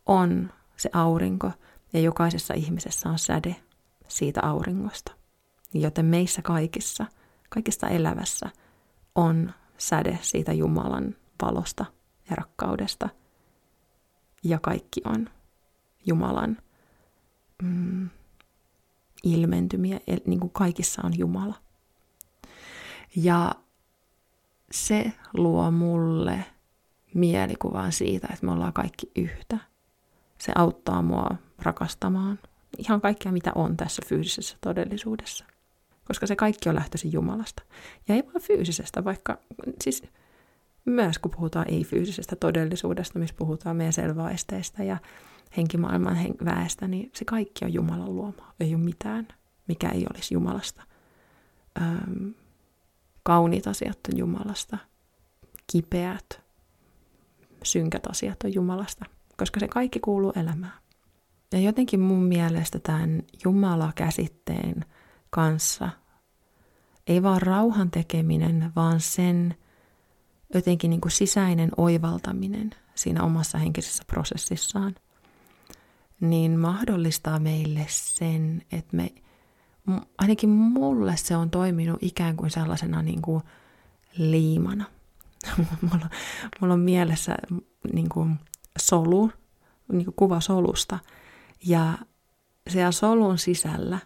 on 0.07 0.53
se 0.77 0.91
aurinko 0.93 1.53
ja 1.93 2.01
jokaisessa 2.01 2.55
ihmisessä 2.55 3.09
on 3.09 3.19
säde 3.19 3.57
siitä 4.09 4.41
auringosta. 4.43 5.13
Joten 5.75 6.07
meissä 6.07 6.43
kaikissa, 6.43 7.07
kaikista 7.49 7.89
elävässä 7.89 8.51
on 9.15 9.53
säde 9.79 10.19
siitä 10.23 10.53
Jumalan 10.53 11.17
valosta 11.43 11.85
ja 12.31 12.37
rakkaudesta. 12.37 13.09
Ja 14.45 14.59
kaikki 14.59 15.01
on 15.05 15.29
Jumalan 16.07 16.57
mm, 17.63 18.09
ilmentymiä, 19.23 20.01
niin 20.27 20.41
kuin 20.41 20.51
kaikissa 20.51 21.03
on 21.05 21.19
Jumala. 21.19 21.55
Ja 23.17 23.55
se 24.71 25.13
luo 25.35 25.71
mulle 25.71 26.45
mielikuvan 27.15 27.93
siitä, 27.93 28.29
että 28.33 28.47
me 28.47 28.53
ollaan 28.53 28.73
kaikki 28.73 29.11
yhtä. 29.17 29.59
Se 30.39 30.53
auttaa 30.55 31.03
mua 31.03 31.29
rakastamaan 31.63 32.39
ihan 32.79 33.01
kaikkea, 33.01 33.33
mitä 33.33 33.53
on 33.55 33.77
tässä 33.77 34.03
fyysisessä 34.07 34.57
todellisuudessa. 34.61 35.45
Koska 36.05 36.27
se 36.27 36.37
kaikki 36.37 36.69
on 36.69 36.75
lähtöisin 36.75 37.13
Jumalasta. 37.13 37.63
Ja 38.09 38.15
ei 38.15 38.23
vain 38.27 38.43
fyysisestä, 38.43 39.05
vaikka 39.05 39.39
siis 39.83 40.03
myös 40.85 41.19
kun 41.19 41.31
puhutaan 41.31 41.67
ei-fyysisestä 41.69 42.37
todellisuudesta, 42.37 43.19
missä 43.19 43.35
puhutaan 43.39 43.77
meidän 43.77 43.93
selvaesteistä 43.93 44.85
ja 44.85 44.97
henkimaailman 45.57 46.17
hen- 46.17 46.45
väestä, 46.45 46.89
niin 46.89 47.11
se 47.15 47.25
kaikki 47.25 47.65
on 47.65 47.73
Jumalan 47.73 48.17
luoma. 48.17 48.55
Ei 48.61 48.75
ole 48.75 48.83
mitään, 48.83 49.29
mikä 49.69 49.89
ei 49.89 50.07
olisi 50.15 50.35
Jumalasta. 50.35 50.83
Öm, 51.83 52.35
kauniit 53.23 53.67
asiat 53.67 53.99
on 54.13 54.19
Jumalasta. 54.19 54.79
Kipeät, 55.73 56.40
synkät 57.65 58.07
asiat 58.07 58.43
on 58.45 58.55
Jumalasta, 58.55 59.05
koska 59.37 59.61
se 59.61 59.69
kaikki 59.69 60.01
kuuluu 60.01 60.33
elämään. 60.37 60.81
Ja 61.53 61.61
jotenkin 61.61 62.01
mun 62.01 62.23
mielestä 62.23 62.79
tämän 62.79 63.23
Jumala-käsitteen 63.45 64.85
kanssa 65.31 65.89
ei 67.07 67.23
vaan 67.23 67.43
rauhan 67.43 67.91
tekeminen, 67.91 68.73
vaan 68.77 69.01
sen 69.01 69.55
jotenkin 70.55 70.91
niin 70.91 71.01
kuin 71.01 71.13
sisäinen 71.13 71.71
oivaltaminen 71.77 72.71
siinä 72.95 73.23
omassa 73.23 73.59
henkisessä 73.59 74.05
prosessissaan, 74.07 74.95
niin 76.21 76.59
mahdollistaa 76.59 77.39
meille 77.39 77.87
sen, 77.89 78.63
että 78.73 78.97
me, 78.97 79.13
ainakin 80.19 80.49
mulle 80.49 81.17
se 81.17 81.37
on 81.37 81.51
toiminut 81.51 81.99
ikään 82.01 82.37
kuin 82.37 82.51
sellaisena 82.51 83.03
niin 83.03 83.23
kuin 83.23 83.43
liimana. 84.19 84.85
mulla, 85.83 86.11
mulla 86.61 86.75
on 86.75 86.81
mielessä 86.81 87.37
niin 87.93 88.09
kuin 88.09 88.37
solu, 88.79 89.31
niin 89.93 90.05
kuin 90.05 90.15
kuva 90.15 90.41
solusta, 90.41 90.99
ja 91.67 91.99
siellä 92.69 92.93
solun 92.93 93.39
sisällä 93.39 93.99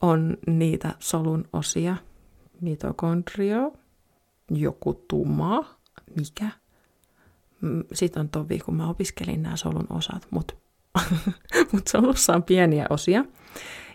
on 0.00 0.36
niitä 0.46 0.94
solun 0.98 1.48
osia, 1.52 1.96
mitokondrio, 2.60 3.72
joku 4.50 5.04
tuma, 5.08 5.64
mikä. 6.16 6.50
Mm, 7.60 7.84
Sitten 7.92 8.20
on 8.20 8.28
tovi, 8.28 8.58
kun 8.58 8.74
mä 8.76 8.90
opiskelin 8.90 9.42
nämä 9.42 9.56
solun 9.56 9.86
osat, 9.90 10.26
mutta 10.30 10.54
mut 11.72 11.88
solussa 11.88 12.34
on 12.34 12.42
pieniä 12.42 12.86
osia. 12.90 13.24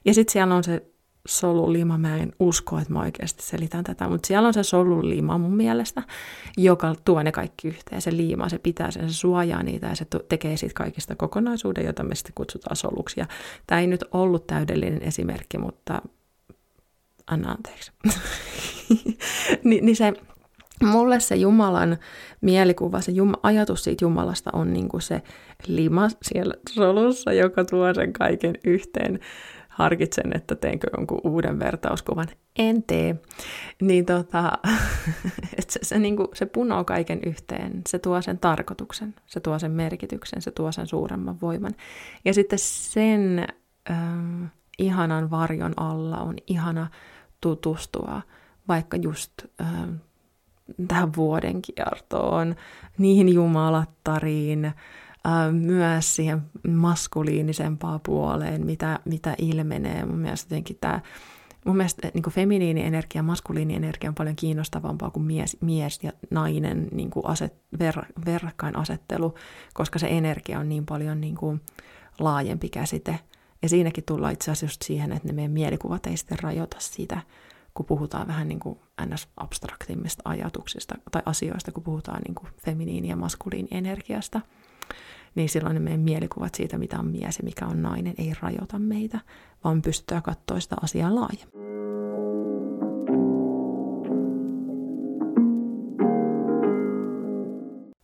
Ja 0.05 0.13
sitten 0.13 0.33
siellä 0.33 0.55
on 0.55 0.63
se 0.63 0.85
solulima, 1.27 1.97
mä 1.97 2.17
en 2.17 2.31
usko, 2.39 2.77
että 2.77 2.93
mä 2.93 2.99
oikeasti 2.99 3.43
selitän 3.43 3.83
tätä, 3.83 4.07
mutta 4.07 4.27
siellä 4.27 4.47
on 4.47 4.53
se 4.53 4.63
solulima 4.63 5.37
mun 5.37 5.55
mielestä, 5.55 6.03
joka 6.57 6.95
tuo 7.05 7.23
ne 7.23 7.31
kaikki 7.31 7.67
yhteen. 7.67 8.01
Se 8.01 8.17
liima, 8.17 8.49
se 8.49 8.59
pitää 8.59 8.91
sen, 8.91 9.09
se 9.09 9.15
suojaa 9.15 9.63
niitä 9.63 9.87
ja 9.87 9.95
se 9.95 10.05
tekee 10.29 10.57
siitä 10.57 10.73
kaikista 10.73 11.15
kokonaisuuden, 11.15 11.85
jota 11.85 12.03
me 12.03 12.15
sitten 12.15 12.33
kutsutaan 12.35 12.75
soluksi. 12.75 13.19
Ja 13.19 13.25
tämä 13.67 13.81
ei 13.81 13.87
nyt 13.87 14.03
ollut 14.11 14.47
täydellinen 14.47 15.01
esimerkki, 15.01 15.57
mutta 15.57 16.01
anna 17.27 17.51
anteeksi. 17.51 17.91
Ni, 19.63 19.81
niin 19.81 19.95
se, 19.95 20.13
mulle 20.83 21.19
se 21.19 21.35
Jumalan 21.35 21.97
mielikuva, 22.41 23.01
se 23.01 23.11
jum, 23.11 23.33
ajatus 23.43 23.83
siitä 23.83 24.05
Jumalasta 24.05 24.49
on 24.53 24.73
niin 24.73 24.89
se 24.99 25.21
lima 25.67 26.07
siellä 26.21 26.53
solussa, 26.69 27.33
joka 27.33 27.65
tuo 27.65 27.93
sen 27.93 28.13
kaiken 28.13 28.55
yhteen 28.63 29.19
harkitsen, 29.81 30.35
että 30.35 30.55
teenkö 30.55 30.87
jonkun 30.97 31.21
uuden 31.23 31.59
vertauskuvan. 31.59 32.27
En 32.59 32.83
tee. 32.83 33.15
Niin 33.81 34.05
tota, 34.05 34.51
että 35.57 35.73
se, 35.73 35.79
se, 35.83 35.99
niin 35.99 36.15
kuin, 36.15 36.27
se 36.33 36.45
punoo 36.45 36.83
kaiken 36.83 37.19
yhteen. 37.25 37.81
Se 37.87 37.99
tuo 37.99 38.21
sen 38.21 38.39
tarkoituksen, 38.39 39.15
se 39.25 39.39
tuo 39.39 39.59
sen 39.59 39.71
merkityksen, 39.71 40.41
se 40.41 40.51
tuo 40.51 40.71
sen 40.71 40.87
suuremman 40.87 41.41
voiman. 41.41 41.75
Ja 42.25 42.33
sitten 42.33 42.59
sen 42.59 43.47
ähm, 43.89 44.43
ihanan 44.79 45.31
varjon 45.31 45.73
alla 45.77 46.17
on 46.17 46.35
ihana 46.47 46.87
tutustua 47.41 48.21
vaikka 48.67 48.97
just 48.97 49.31
ähm, 49.61 49.93
tähän 50.87 51.15
vuoden 51.15 51.61
kiertoon, 51.61 52.55
niihin 52.97 53.29
jumalattariin, 53.29 54.71
myös 55.51 56.15
siihen 56.15 56.41
maskuliinisempaan 56.67 57.99
puoleen, 58.05 58.65
mitä, 58.65 58.99
mitä 59.05 59.35
ilmenee. 59.37 60.05
Mun 60.05 60.19
mielestä 60.19 60.45
jotenkin 60.45 60.77
tämä 60.81 60.99
mun 61.65 61.77
mielestä 61.77 62.11
niin 62.13 62.23
kuin 62.23 62.33
feminiini 62.33 62.85
energia 62.85 63.19
ja 63.19 63.23
maskuliini 63.23 63.75
energia 63.75 64.09
on 64.09 64.15
paljon 64.15 64.35
kiinnostavampaa 64.35 65.09
kuin 65.09 65.23
mies, 65.23 65.57
mies 65.61 65.99
ja 66.03 66.11
nainen 66.29 66.87
niin 66.91 67.09
kuin 67.09 67.25
aset, 67.25 67.53
ver, 67.79 68.05
verrakkain 68.25 68.77
asettelu, 68.77 69.35
koska 69.73 69.99
se 69.99 70.07
energia 70.07 70.59
on 70.59 70.69
niin 70.69 70.85
paljon 70.85 71.21
niin 71.21 71.35
kuin 71.35 71.61
laajempi 72.19 72.69
käsite. 72.69 73.19
Ja 73.61 73.69
siinäkin 73.69 74.03
tullaan 74.03 74.33
itse 74.33 74.51
asiassa 74.51 74.65
just 74.65 74.81
siihen, 74.81 75.11
että 75.11 75.27
ne 75.27 75.33
meidän 75.33 75.51
mielikuvat 75.51 76.05
ei 76.05 76.17
sitten 76.17 76.39
rajoita 76.39 76.77
sitä, 76.79 77.21
kun 77.73 77.85
puhutaan 77.85 78.27
vähän 78.27 78.47
niin 78.47 78.59
kuin 78.59 78.79
ns. 79.05 79.27
abstraktimmista 79.37 80.21
ajatuksista 80.25 80.95
tai 81.11 81.21
asioista, 81.25 81.71
kun 81.71 81.83
puhutaan 81.83 82.21
niin 82.27 82.35
kuin 82.35 82.49
feminiini- 82.65 83.09
ja 83.09 83.15
maskuliini 83.15 83.67
energiasta– 83.71 84.41
niin 85.35 85.49
silloin 85.49 85.73
ne 85.73 85.79
meidän 85.79 85.99
mielikuvat 85.99 86.55
siitä, 86.55 86.77
mitä 86.77 86.99
on 86.99 87.07
mies 87.07 87.37
ja 87.37 87.43
mikä 87.43 87.65
on 87.65 87.81
nainen, 87.81 88.13
ei 88.17 88.33
rajoita 88.41 88.79
meitä, 88.79 89.19
vaan 89.63 89.81
pystyä 89.81 90.21
katsoa 90.21 90.59
sitä 90.59 90.75
asiaa 90.81 91.15
laajemmin. 91.15 91.71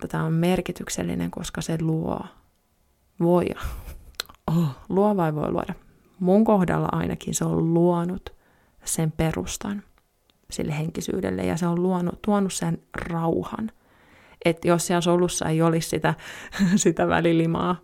Tämä 0.08 0.24
on 0.24 0.32
merkityksellinen, 0.32 1.30
koska 1.30 1.60
se 1.60 1.78
luo, 1.80 2.20
voi, 3.20 3.46
oh, 4.46 4.76
luo 4.88 5.16
vai 5.16 5.34
voi 5.34 5.52
luoda. 5.52 5.74
Mun 6.20 6.44
kohdalla 6.44 6.88
ainakin 6.92 7.34
se 7.34 7.44
on 7.44 7.74
luonut 7.74 8.32
sen 8.84 9.12
perustan 9.12 9.82
sille 10.50 10.78
henkisyydelle 10.78 11.44
ja 11.44 11.56
se 11.56 11.66
on 11.66 11.82
luonut, 11.82 12.22
tuonut 12.22 12.52
sen 12.52 12.78
rauhan 13.08 13.70
että 14.44 14.68
jos 14.68 14.86
siellä 14.86 15.00
solussa 15.00 15.48
ei 15.48 15.62
olisi 15.62 15.88
sitä, 15.88 16.14
sitä 16.76 17.08
välilimaa, 17.08 17.76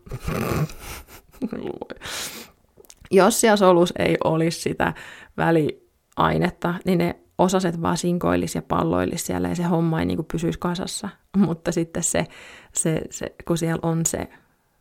jos 3.11 3.41
siellä 3.41 3.57
solussa 3.57 3.95
ei 3.99 4.17
olisi 4.25 4.61
sitä 4.61 4.95
väliainetta, 5.37 6.75
niin 6.85 6.99
ne 6.99 7.17
osaset 7.39 7.83
vaan 7.83 7.97
sinkoilisi 7.97 8.59
ja 8.59 8.63
palloilisi 8.63 9.25
siellä 9.25 9.49
ja 9.49 9.55
se 9.55 9.63
homma 9.63 10.01
ei 10.01 10.07
niin 10.07 10.17
kuin 10.17 10.29
pysyisi 10.33 10.59
kasassa. 10.59 11.09
Mutta 11.37 11.73
sitten 11.73 12.03
se, 12.03 12.27
se, 12.73 13.03
se, 13.11 13.35
kun 13.45 13.59
siellä 13.59 13.81
on 13.83 14.07
se 14.07 14.29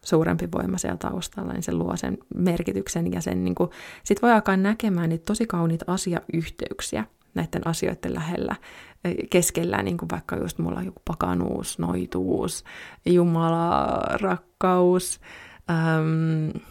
suurempi 0.02 0.52
voima 0.52 0.78
siellä 0.78 0.98
taustalla, 0.98 1.54
niin 1.54 1.64
se 1.64 1.74
luo 1.74 1.98
sen 1.98 2.18
merkityksen 2.36 3.14
ja 3.14 3.22
sen 3.22 3.44
niin 3.44 3.56
kuin, 3.56 3.70
sit 4.04 4.22
voi 4.22 4.32
alkaa 4.32 4.58
näkemään 4.58 5.10
niitä 5.10 5.26
tosi 5.26 5.46
kauniita 5.46 5.86
asiayhteyksiä 5.88 7.06
näiden 7.34 7.68
asioiden 7.68 8.14
lähellä, 8.14 8.56
keskellä, 9.30 9.84
niin 9.84 9.98
kuin 9.98 10.10
vaikka 10.12 10.36
just 10.36 10.58
mulla 10.58 10.80
on 10.80 10.86
joku 10.86 11.02
pakanuus, 11.06 11.80
noituus, 11.80 12.64
Jumala, 13.06 14.00
rakkaus, 14.22 15.20
äm, 15.70 16.62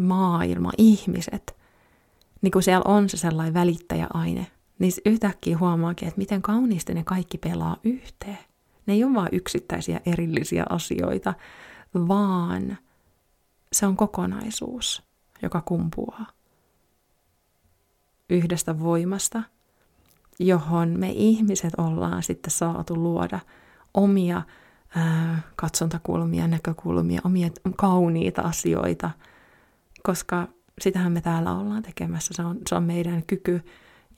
maailma, 0.00 0.72
ihmiset, 0.78 1.56
niin 2.42 2.50
kun 2.50 2.62
siellä 2.62 2.84
on 2.84 3.08
se 3.08 3.16
sellainen 3.16 3.54
välittäjäaine, 3.54 4.46
niin 4.78 4.92
yhtäkkiä 5.06 5.58
huomaakin, 5.58 6.08
että 6.08 6.18
miten 6.18 6.42
kauniisti 6.42 6.94
ne 6.94 7.04
kaikki 7.04 7.38
pelaa 7.38 7.76
yhteen. 7.84 8.38
Ne 8.86 8.94
ei 8.94 9.04
ole 9.04 9.14
vain 9.14 9.28
yksittäisiä 9.32 10.00
erillisiä 10.06 10.64
asioita, 10.70 11.34
vaan 11.94 12.78
se 13.72 13.86
on 13.86 13.96
kokonaisuus, 13.96 15.02
joka 15.42 15.60
kumpuaa 15.60 16.26
yhdestä 18.30 18.78
voimasta, 18.78 19.42
johon 20.38 20.88
me 20.98 21.10
ihmiset 21.10 21.72
ollaan 21.78 22.22
sitten 22.22 22.50
saatu 22.50 22.94
luoda 22.96 23.40
omia 23.94 24.42
ää, 24.96 25.42
katsontakulmia, 25.56 26.48
näkökulmia, 26.48 27.20
omia 27.24 27.50
kauniita 27.76 28.42
asioita, 28.42 29.10
koska 30.02 30.48
sitähän 30.80 31.12
me 31.12 31.20
täällä 31.20 31.52
ollaan 31.52 31.82
tekemässä. 31.82 32.34
Se 32.34 32.42
on, 32.42 32.58
se 32.68 32.74
on 32.74 32.82
meidän 32.82 33.22
kyky 33.26 33.62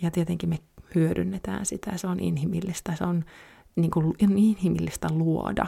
ja 0.03 0.11
tietenkin 0.11 0.49
me 0.49 0.59
hyödynnetään 0.95 1.67
sitä. 1.67 1.97
Se 1.97 2.07
on 2.07 2.21
inhimillistä, 2.21 2.97
se 2.97 3.05
on 3.05 3.25
niin 3.77 3.91
kuin, 3.91 4.15
inhimillistä 4.19 5.09
luoda. 5.11 5.67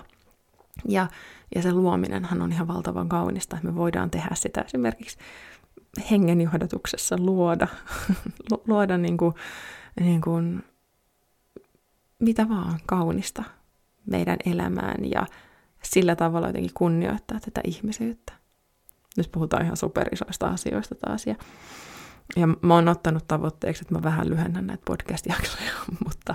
Ja, 0.88 1.08
ja 1.54 1.62
se 1.62 1.72
luominenhan 1.72 2.42
on 2.42 2.52
ihan 2.52 2.68
valtavan 2.68 3.08
kaunista, 3.08 3.58
me 3.62 3.74
voidaan 3.74 4.10
tehdä 4.10 4.30
sitä 4.34 4.60
esimerkiksi 4.60 5.18
hengenjohdatuksessa 6.10 7.16
luoda, 7.18 7.68
luoda 8.68 8.98
niin 8.98 9.16
kuin, 9.16 9.34
niin 10.00 10.20
kuin, 10.20 10.64
mitä 12.18 12.48
vaan 12.48 12.80
kaunista 12.86 13.42
meidän 14.06 14.36
elämään 14.46 15.10
ja 15.10 15.26
sillä 15.82 16.16
tavalla 16.16 16.46
jotenkin 16.46 16.74
kunnioittaa 16.74 17.40
tätä 17.40 17.60
ihmisyyttä. 17.64 18.32
Nyt 19.16 19.32
puhutaan 19.32 19.64
ihan 19.64 19.76
superisoista 19.76 20.46
asioista 20.46 20.94
taas. 20.94 21.26
Ja, 21.26 21.34
ja 22.36 22.46
mä 22.46 22.74
oon 22.74 22.88
ottanut 22.88 23.28
tavoitteeksi, 23.28 23.84
että 23.84 23.94
mä 23.94 24.02
vähän 24.02 24.30
lyhennän 24.30 24.66
näitä 24.66 24.82
podcast-jaksoja, 24.86 25.72
mutta 26.06 26.34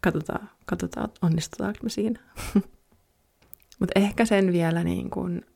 katsotaan, 0.00 0.50
katsotaan 0.66 1.08
onnistutaanko 1.22 1.78
me 1.82 1.88
siinä. 1.90 2.20
mutta 3.80 3.92
ehkä 3.96 4.24
sen 4.24 4.52
vielä 4.52 4.84
niin 4.84 5.10
kuin 5.10 5.46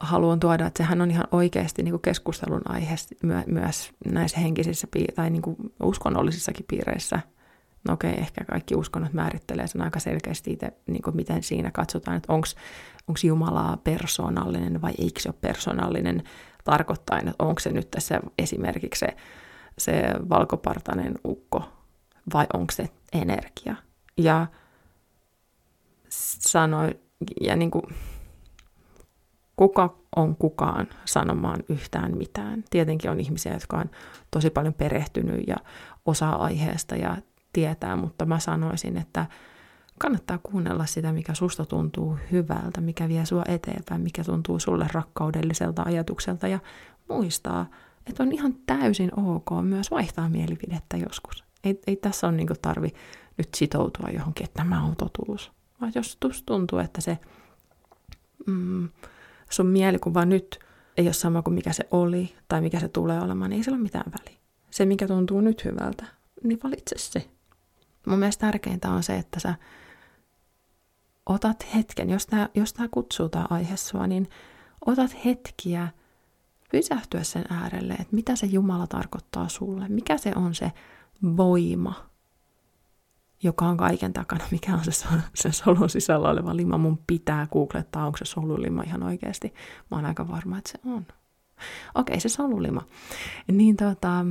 haluan 0.00 0.40
tuoda, 0.40 0.66
että 0.66 0.82
sehän 0.82 1.00
on 1.00 1.10
ihan 1.10 1.28
oikeasti 1.32 1.82
niin 1.82 1.92
kuin 1.92 2.02
keskustelun 2.02 2.62
aihe 2.64 2.94
my- 3.22 3.44
myös 3.46 3.92
näissä 4.12 4.40
henkisissä 4.40 4.88
piir- 4.96 5.14
tai 5.14 5.30
niin 5.30 5.42
kuin 5.42 5.56
uskonnollisissakin 5.82 6.66
piireissä. 6.68 7.20
No 7.88 7.94
okei, 7.94 8.10
okay, 8.10 8.22
ehkä 8.22 8.44
kaikki 8.44 8.74
uskonnot 8.74 9.12
määrittelee 9.12 9.66
sen 9.66 9.82
aika 9.82 10.00
selkeästi 10.00 10.52
itse, 10.52 10.72
niin 10.86 11.02
kuin 11.02 11.16
miten 11.16 11.42
siinä 11.42 11.70
katsotaan, 11.70 12.16
että 12.16 12.32
onko 12.32 12.46
Jumalaa 13.24 13.76
persoonallinen 13.76 14.82
vai 14.82 14.92
eikö 14.98 15.20
se 15.20 15.28
ole 15.28 15.36
persoonallinen, 15.40 16.22
tarkoittain, 16.64 17.28
että 17.28 17.44
onko 17.44 17.60
se 17.60 17.72
nyt 17.72 17.90
tässä 17.90 18.20
esimerkiksi 18.38 18.98
se, 18.98 19.16
se 19.78 20.02
valkopartainen 20.28 21.18
ukko 21.24 21.68
vai 22.34 22.46
onko 22.54 22.72
se 22.72 22.88
energia. 23.12 23.74
Ja 24.16 24.46
sanoi, 26.48 27.00
ja 27.40 27.56
niin 27.56 27.70
kuin, 27.70 27.84
kuka 29.60 29.96
on 30.16 30.36
kukaan 30.36 30.86
sanomaan 31.04 31.62
yhtään 31.68 32.16
mitään. 32.16 32.64
Tietenkin 32.70 33.10
on 33.10 33.20
ihmisiä, 33.20 33.52
jotka 33.52 33.76
on 33.76 33.90
tosi 34.30 34.50
paljon 34.50 34.74
perehtynyt 34.74 35.44
ja 35.46 35.56
osaa 36.06 36.44
aiheesta 36.44 36.96
ja 36.96 37.16
tietää, 37.52 37.96
mutta 37.96 38.26
mä 38.26 38.38
sanoisin, 38.38 38.96
että 38.96 39.26
kannattaa 39.98 40.38
kuunnella 40.42 40.86
sitä, 40.86 41.12
mikä 41.12 41.34
susta 41.34 41.64
tuntuu 41.66 42.18
hyvältä, 42.32 42.80
mikä 42.80 43.08
vie 43.08 43.26
sua 43.26 43.42
eteenpäin, 43.48 44.00
mikä 44.00 44.24
tuntuu 44.24 44.58
sulle 44.58 44.86
rakkaudelliselta 44.92 45.82
ajatukselta 45.82 46.48
ja 46.48 46.58
muistaa, 47.08 47.66
että 48.06 48.22
on 48.22 48.32
ihan 48.32 48.54
täysin 48.66 49.10
ok 49.18 49.48
myös 49.62 49.90
vaihtaa 49.90 50.28
mielipidettä 50.28 50.96
joskus. 50.96 51.44
Ei, 51.64 51.80
ei 51.86 51.96
tässä 51.96 52.28
ole 52.28 52.36
niin 52.36 52.48
tarvi 52.62 52.88
nyt 53.38 53.48
sitoutua 53.56 54.08
johonkin, 54.08 54.44
että 54.44 54.62
tämä 54.62 54.82
on 54.82 54.96
totuus. 54.96 55.52
Vaan 55.80 55.92
jos 55.94 56.18
tuntuu, 56.46 56.78
että 56.78 57.00
se 57.00 57.18
mm, 58.46 58.88
sun 59.50 59.66
mielikuva 59.66 60.24
nyt 60.24 60.58
ei 60.96 61.06
ole 61.06 61.12
sama 61.12 61.42
kuin 61.42 61.54
mikä 61.54 61.72
se 61.72 61.88
oli 61.90 62.34
tai 62.48 62.60
mikä 62.60 62.80
se 62.80 62.88
tulee 62.88 63.20
olemaan, 63.20 63.50
niin 63.50 63.58
ei 63.58 63.64
sillä 63.64 63.76
ole 63.76 63.82
mitään 63.82 64.12
väliä. 64.18 64.40
Se, 64.70 64.84
mikä 64.84 65.06
tuntuu 65.06 65.40
nyt 65.40 65.64
hyvältä, 65.64 66.04
niin 66.42 66.58
valitse 66.64 66.96
se. 66.98 67.30
Mun 68.06 68.18
mielestä 68.18 68.46
tärkeintä 68.46 68.90
on 68.90 69.02
se, 69.02 69.16
että 69.16 69.40
sä 69.40 69.54
otat 71.26 71.66
hetken, 71.74 72.10
jos 72.10 72.26
tämä, 72.26 72.48
jos 72.54 72.72
tämä 72.72 72.88
kutsuu 72.90 73.28
tämä 73.28 73.46
aihe 73.50 73.76
sua, 73.76 74.06
niin 74.06 74.28
otat 74.86 75.24
hetkiä 75.24 75.88
pysähtyä 76.72 77.22
sen 77.22 77.44
äärelle, 77.50 77.92
että 77.92 78.16
mitä 78.16 78.36
se 78.36 78.46
Jumala 78.46 78.86
tarkoittaa 78.86 79.48
sulle, 79.48 79.88
mikä 79.88 80.18
se 80.18 80.32
on 80.36 80.54
se 80.54 80.72
voima, 81.36 82.09
joka 83.42 83.66
on 83.66 83.76
kaiken 83.76 84.12
takana, 84.12 84.44
mikä 84.50 84.74
on 84.74 84.84
se, 84.84 85.06
se 85.34 85.52
solun 85.52 85.90
sisällä 85.90 86.28
oleva 86.28 86.56
lima. 86.56 86.78
Mun 86.78 86.98
pitää 87.06 87.46
googlettaa, 87.46 88.06
onko 88.06 88.18
se 88.18 88.24
solulima 88.24 88.82
ihan 88.82 89.02
oikeasti. 89.02 89.54
Mä 89.90 89.96
oon 89.96 90.06
aika 90.06 90.28
varma, 90.28 90.58
että 90.58 90.70
se 90.70 90.78
on. 90.84 91.06
Okei, 91.94 92.20
se 92.20 92.28
solulima. 92.28 92.82
Niin 93.52 93.76
tota, 93.76 94.24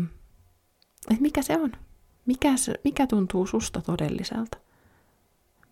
että 1.09 1.21
mikä 1.21 1.41
se 1.41 1.57
on? 1.57 1.71
Mikä, 2.25 2.57
se, 2.57 2.73
mikä 2.83 3.07
tuntuu 3.07 3.47
susta 3.47 3.81
todelliselta? 3.81 4.57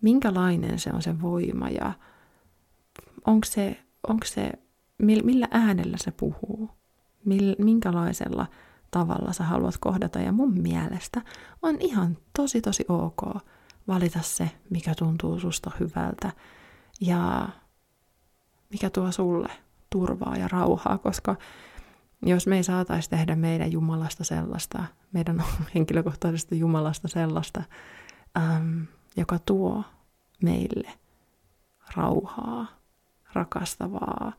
Minkälainen 0.00 0.78
se 0.78 0.90
on 0.92 1.02
se 1.02 1.20
voima 1.22 1.68
ja 1.68 1.92
onko 3.26 3.44
se, 3.44 3.84
onko 4.08 4.26
se 4.26 4.52
millä 4.98 5.48
äänellä 5.50 5.96
se 6.00 6.10
puhuu? 6.10 6.70
Minkälaisella 7.58 8.46
tavalla 8.90 9.32
sä 9.32 9.44
haluat 9.44 9.74
kohdata. 9.80 10.18
Ja 10.18 10.32
mun 10.32 10.60
mielestä 10.60 11.22
on 11.62 11.76
ihan 11.80 12.18
tosi 12.36 12.60
tosi 12.60 12.84
ok 12.88 13.22
valita 13.88 14.22
se, 14.22 14.50
mikä 14.70 14.94
tuntuu 14.94 15.40
susta 15.40 15.70
hyvältä 15.80 16.32
ja 17.00 17.48
mikä 18.70 18.90
tuo 18.90 19.12
sulle 19.12 19.48
turvaa 19.90 20.36
ja 20.36 20.48
rauhaa, 20.48 20.98
koska 20.98 21.36
jos 22.22 22.46
me 22.46 22.56
ei 22.56 22.62
saataisi 22.62 23.10
tehdä 23.10 23.36
meidän 23.36 23.72
Jumalasta 23.72 24.24
sellaista, 24.24 24.84
meidän 25.12 25.44
henkilökohtaisesta 25.74 26.54
Jumalasta 26.54 27.08
sellaista, 27.08 27.62
äm, 28.36 28.86
joka 29.16 29.38
tuo 29.38 29.84
meille 30.42 30.92
rauhaa, 31.96 32.66
rakastavaa 33.32 34.32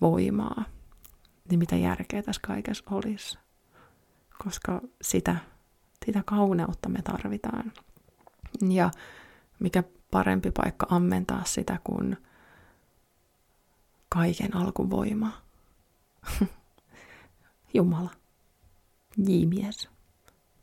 voimaa, 0.00 0.64
niin 1.50 1.58
mitä 1.58 1.76
järkeä 1.76 2.22
tässä 2.22 2.42
kaikessa 2.46 2.84
olisi 2.90 3.38
koska 4.44 4.80
sitä, 5.02 5.36
sitä 6.06 6.22
kauneutta 6.26 6.88
me 6.88 7.02
tarvitaan. 7.02 7.72
Ja 8.68 8.90
mikä 9.58 9.84
parempi 10.10 10.50
paikka 10.50 10.86
ammentaa 10.90 11.44
sitä 11.44 11.78
kuin 11.84 12.16
kaiken 14.08 14.56
alkuvoima. 14.56 15.32
Jumala. 17.74 18.10
J-mies. 19.16 19.88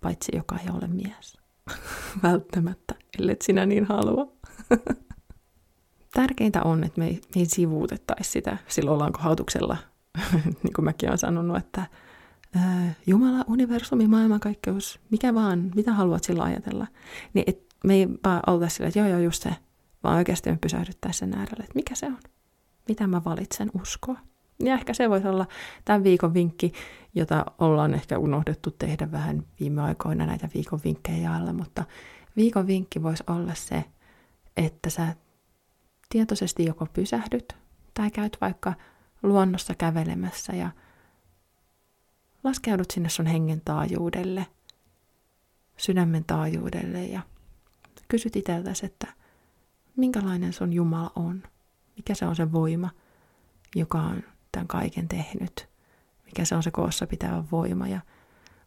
Paitsi 0.02 0.32
joka 0.36 0.58
ei 0.58 0.70
ole 0.70 0.88
mies. 0.88 1.38
Välttämätttä, 2.24 2.96
ellei 3.20 3.36
sinä 3.44 3.66
niin 3.66 3.86
halua. 3.86 4.32
Tärkeintä 6.13 6.63
on, 6.63 6.84
että 6.84 7.00
me 7.00 7.08
ei, 7.08 7.22
me 7.36 7.42
ei 7.42 7.46
sivuutettaisi 7.46 8.32
sitä 8.32 8.58
silloin 8.68 8.94
ollaan 8.94 9.13
kohautuksella, 9.13 9.78
niin 10.63 10.74
kuin 10.76 10.86
mäkin 10.86 11.10
olen 11.10 11.18
sanonut, 11.18 11.58
että 11.58 11.86
Jumala, 13.07 13.45
universumi, 13.47 14.07
maailmankaikkeus, 14.07 14.99
mikä 15.12 15.33
vaan, 15.33 15.71
mitä 15.75 15.93
haluat 15.93 16.23
sillä 16.23 16.43
ajatella, 16.43 16.88
niin 17.33 17.43
et 17.47 17.65
me 17.83 17.93
ei 17.93 18.07
vaan 18.23 18.41
olta 18.47 18.69
sillä, 18.69 18.88
että 18.88 18.99
joo 18.99 19.07
joo 19.07 19.19
just 19.19 19.43
se, 19.43 19.55
vaan 20.03 20.15
oikeasti 20.17 20.51
me 20.51 20.57
pysähdyttäisiin 20.62 21.31
sen 21.31 21.39
äärelle, 21.39 21.63
että 21.63 21.75
mikä 21.75 21.95
se 21.95 22.05
on, 22.05 22.17
mitä 22.88 23.07
mä 23.07 23.21
valitsen 23.25 23.71
uskoa. 23.81 24.17
Ja 24.60 24.73
ehkä 24.73 24.93
se 24.93 25.10
voisi 25.10 25.27
olla 25.27 25.45
tämän 25.86 26.03
viikon 26.03 26.33
vinkki, 26.33 26.73
jota 27.15 27.45
ollaan 27.57 27.93
ehkä 27.93 28.17
unohdettu 28.17 28.71
tehdä 28.71 29.12
vähän 29.12 29.43
viime 29.60 29.81
aikoina 29.81 30.25
näitä 30.25 30.49
viikon 30.53 30.79
vinkkejä 30.83 31.33
alla, 31.33 31.53
mutta 31.53 31.83
viikon 32.36 32.67
vinkki 32.67 33.03
voisi 33.03 33.23
olla 33.27 33.53
se, 33.53 33.83
että 34.57 34.89
sä 34.89 35.15
tietoisesti 36.10 36.65
joko 36.65 36.88
pysähdyt 36.93 37.55
tai 37.93 38.12
käyt 38.12 38.38
vaikka 38.41 38.73
luonnossa 39.23 39.75
kävelemässä 39.75 40.55
ja 40.55 40.69
laskeudut 42.47 42.91
sinne 42.91 43.10
sun 43.10 43.25
hengen 43.25 43.62
taajuudelle, 43.65 44.47
sydämen 45.77 46.25
taajuudelle 46.25 47.05
ja 47.05 47.21
kysyt 48.07 48.36
itseltäsi, 48.36 48.86
että 48.86 49.07
minkälainen 49.95 50.53
sun 50.53 50.73
Jumala 50.73 51.12
on, 51.15 51.43
mikä 51.95 52.15
se 52.15 52.25
on 52.25 52.36
se 52.36 52.51
voima, 52.51 52.89
joka 53.75 53.97
on 53.97 54.23
tämän 54.51 54.67
kaiken 54.67 55.07
tehnyt, 55.07 55.69
mikä 56.25 56.45
se 56.45 56.55
on 56.55 56.63
se 56.63 56.71
koossa 56.71 57.07
pitävä 57.07 57.43
voima? 57.51 57.88
Ja 57.88 58.01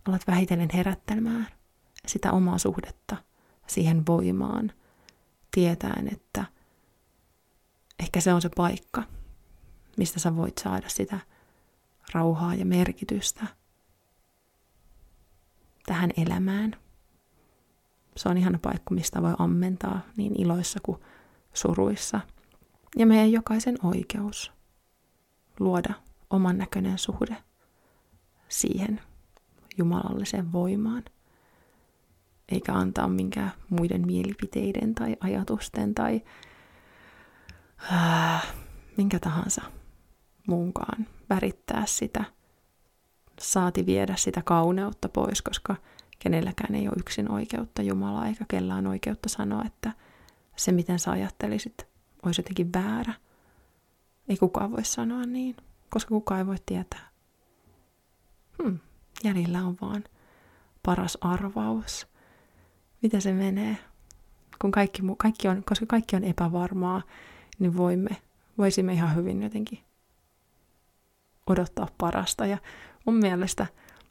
alat 0.09 0.27
vähitellen 0.27 0.71
herättelemään 0.75 1.47
sitä 2.07 2.33
omaa 2.33 2.59
suhdetta 2.59 3.17
siihen 3.67 4.07
voimaan, 4.07 4.73
tietäen, 5.51 6.09
että 6.13 6.45
ehkä 7.99 8.21
se 8.21 8.35
on 8.35 8.43
se 8.43 8.51
paikka, 8.57 9.03
mistä 9.97 10.21
sä 10.21 10.37
voit 10.37 10.59
saada 10.59 10.89
sitä 10.89 11.19
rauhaa 12.15 12.55
ja 12.55 12.65
merkitystä 12.65 13.60
tähän 15.91 16.11
elämään. 16.17 16.77
Se 18.17 18.29
on 18.29 18.39
ihana 18.39 18.59
paikka, 18.63 18.95
mistä 18.95 19.23
voi 19.23 19.35
ammentaa 19.39 20.01
niin 20.17 20.41
iloissa 20.41 20.79
kuin 20.83 20.99
suruissa. 21.53 22.21
Ja 22.97 23.07
meidän 23.07 23.33
jokaisen 23.33 23.77
oikeus 23.83 24.53
luoda 25.61 25.95
oman 26.31 26.59
näköinen 26.59 26.99
suhde 26.99 27.37
siihen 28.49 29.01
jumalalliseen 29.79 30.53
voimaan, 30.53 31.03
eikä 32.49 32.75
antaa 32.75 33.09
minkään 33.09 33.53
muiden 33.71 34.07
mielipiteiden 34.07 34.95
tai 34.95 35.17
ajatusten 35.21 35.95
tai 35.95 36.23
äh, 37.93 38.55
minkä 38.97 39.19
tahansa 39.19 39.63
muunkaan 40.47 41.07
värittää 41.31 41.87
sitä, 41.87 42.25
saati 43.41 43.87
viedä 43.87 44.17
sitä 44.17 44.43
kauneutta 44.45 45.09
pois, 45.09 45.43
koska 45.43 45.77
kenelläkään 46.19 46.75
ei 46.75 46.89
ole 46.89 46.97
yksin 46.99 47.31
oikeutta 47.31 47.83
Jumalaa, 47.83 48.27
eikä 48.27 48.45
kellään 48.49 48.87
oikeutta 48.87 49.29
sanoa, 49.29 49.65
että 49.67 49.93
se 50.57 50.73
miten 50.73 50.99
sä 50.99 51.11
ajattelisit 51.11 51.87
olisi 52.23 52.41
jotenkin 52.41 52.73
väärä. 52.73 53.15
Ei 54.29 54.37
kukaan 54.37 54.73
voi 54.73 54.85
sanoa 54.85 55.23
niin, 55.23 55.57
koska 55.91 56.09
kukaan 56.09 56.39
ei 56.39 56.47
voi 56.47 56.57
tietää. 56.67 57.09
Hmm, 58.63 58.79
jäljellä 59.25 59.65
on 59.65 59.77
vaan 59.83 60.05
paras 60.83 61.19
arvaus. 61.21 62.07
Miten 63.03 63.23
se 63.23 63.33
menee? 63.33 63.77
Kun 64.61 64.71
kaikki, 64.71 65.03
kaikki 65.19 65.49
on, 65.49 65.63
koska 65.67 65.87
kaikki 65.87 66.17
on 66.17 66.25
epävarmaa, 66.25 67.03
niin 67.59 67.77
voimme, 67.77 68.17
voisimme 68.59 68.93
ihan 68.93 69.15
hyvin 69.15 69.43
jotenkin 69.43 69.79
odottaa 71.47 71.89
parasta. 71.99 72.47
Ja 72.47 72.59
mun 73.07 73.15
mielestä 73.15 73.67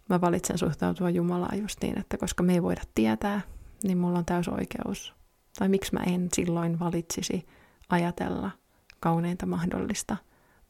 mä 0.10 0.21
valitsen 0.21 0.58
suhtautua 0.58 1.10
Jumalaan 1.10 1.60
just 1.60 1.82
niin, 1.82 1.99
että 1.99 2.17
koska 2.17 2.43
me 2.43 2.54
ei 2.54 2.63
voida 2.63 2.82
tietää, 2.95 3.41
niin 3.84 3.97
mulla 3.97 4.19
on 4.19 4.25
täys 4.25 4.47
oikeus. 4.47 5.13
Tai 5.60 5.69
miksi 5.69 5.93
mä 5.93 5.99
en 5.99 6.30
silloin 6.34 6.80
valitsisi 6.80 7.47
ajatella 7.89 8.52
kauneinta 8.99 9.45
mahdollista 9.45 10.17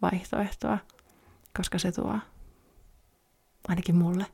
vaihtoehtoa, 0.02 0.78
koska 1.58 1.80
se 1.80 1.92
tuo 1.92 2.20
ainakin 3.68 3.96
mulle 3.96 4.26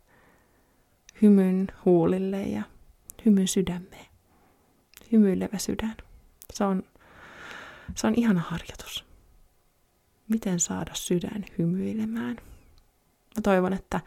hymyn 1.21 1.67
huulille 1.86 2.43
ja 2.43 2.63
hymyn 3.26 3.48
sydämeen. 3.48 4.06
Hymyilevä 5.12 5.58
sydän. 5.58 5.95
Se 6.54 6.63
on, 6.63 6.84
se 7.95 8.08
on 8.08 8.13
ihana 8.15 8.41
harjoitus. 8.41 9.06
Miten 10.28 10.60
saada 10.60 10.91
sydän 10.93 11.45
hymyilemään? 11.58 12.38
Mä 13.36 13.41
toivon, 13.43 13.74
että 13.74 14.00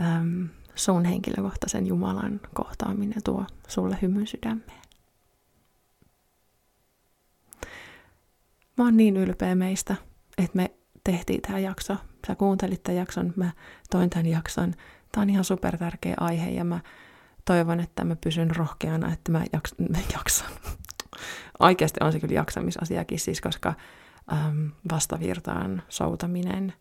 äm, 0.00 0.48
sun 0.74 1.04
henkilökohtaisen 1.04 1.86
Jumalan 1.86 2.40
kohtaaminen 2.54 3.22
tuo 3.24 3.46
sulle 3.68 3.98
hymyn 4.02 4.26
sydämeen. 4.26 4.80
Mä 8.78 8.84
oon 8.84 8.96
niin 8.96 9.16
ylpeä 9.16 9.54
meistä, 9.54 9.96
että 10.38 10.56
me 10.56 10.70
tehtiin 11.04 11.42
tämä 11.42 11.58
jakso. 11.58 11.96
Sä 12.26 12.34
kuuntelit 12.34 12.82
tämän 12.82 12.96
jakson, 12.98 13.32
mä 13.36 13.50
toin 13.90 14.10
tämän 14.10 14.26
jakson. 14.26 14.74
Tämä 15.12 15.22
on 15.22 15.30
ihan 15.30 15.44
super 15.44 15.78
tärkeä 15.78 16.14
aihe 16.20 16.50
ja 16.50 16.64
mä 16.64 16.80
toivon, 17.44 17.80
että 17.80 18.04
mä 18.04 18.16
pysyn 18.16 18.56
rohkeana, 18.56 19.12
että 19.12 19.32
mä 19.32 19.44
jaks- 19.56 19.74
jaksan. 20.14 20.50
Oikeasti 21.60 22.00
on 22.04 22.12
se 22.12 22.20
kyllä 22.20 22.34
jaksamisasiakin 22.34 23.20
siis, 23.20 23.40
koska 23.40 23.74
äm, 24.32 24.70
vastavirtaan 24.92 25.82
soutaminen 25.88 26.72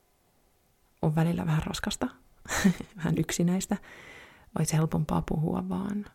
on 1.02 1.16
välillä 1.16 1.46
vähän 1.46 1.64
raskasta, 1.66 2.08
vähän 2.98 3.18
yksinäistä. 3.18 3.78
Olisi 4.60 4.78
helpompaa 4.78 5.24
puhua 5.30 5.70
vaan 5.70 6.06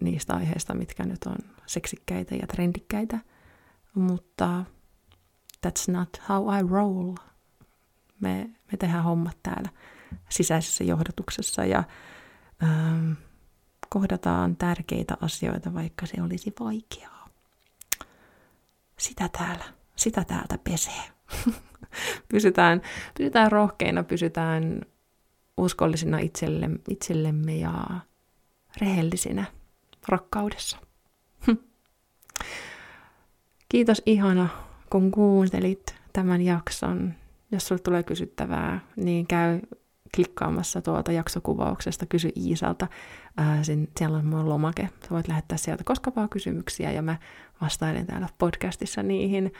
niistä 0.00 0.34
aiheista, 0.34 0.74
mitkä 0.74 1.04
nyt 1.04 1.24
on 1.26 1.36
seksikkäitä 1.66 2.34
ja 2.34 2.46
trendikkäitä, 2.46 3.18
mutta 3.94 4.64
that's 5.66 5.92
not 5.92 6.22
how 6.28 6.58
I 6.58 6.62
roll. 6.70 7.14
Me, 8.20 8.50
me 8.72 8.78
tehdään 8.78 9.04
hommat 9.04 9.38
täällä 9.42 9.68
sisäisessä 10.28 10.84
johdatuksessa 10.84 11.64
ja 11.64 11.84
ähm, 12.62 13.12
kohdataan 13.88 14.56
tärkeitä 14.56 15.16
asioita, 15.20 15.74
vaikka 15.74 16.06
se 16.06 16.22
olisi 16.22 16.52
vaikeaa. 16.60 17.28
Sitä 18.98 19.28
täällä, 19.28 19.64
sitä 19.96 20.24
täältä 20.24 20.58
pesee. 20.58 21.02
pysytään, 22.32 22.82
pysytään 23.18 23.52
rohkeina, 23.52 24.02
pysytään 24.02 24.80
uskollisina 25.56 26.18
itselle, 26.18 26.70
itsellemme 26.88 27.56
ja 27.56 27.84
rehellisinä 28.80 29.44
rakkaudessa. 30.08 30.78
Kiitos 33.68 34.02
ihana 34.06 34.48
kun 34.90 35.10
kuuntelit 35.10 35.94
tämän 36.12 36.42
jakson, 36.42 37.14
jos 37.52 37.68
sulle 37.68 37.80
tulee 37.80 38.02
kysyttävää, 38.02 38.80
niin 38.96 39.26
käy 39.26 39.60
klikkaamassa 40.16 40.82
tuolta 40.82 41.12
jaksokuvauksesta, 41.12 42.06
kysy 42.06 42.30
Iisalta. 42.36 42.88
Ää, 43.36 43.62
sen, 43.62 43.88
siellä 43.98 44.18
on 44.18 44.26
mun 44.26 44.48
lomake. 44.48 44.88
Sä 45.02 45.10
voit 45.10 45.28
lähettää 45.28 45.58
sieltä 45.58 45.84
koska 45.84 46.12
vaan 46.16 46.28
kysymyksiä 46.28 46.92
ja 46.92 47.02
mä 47.02 47.16
vastailen 47.60 48.06
täällä 48.06 48.28
podcastissa 48.38 49.02
niihin. 49.02 49.52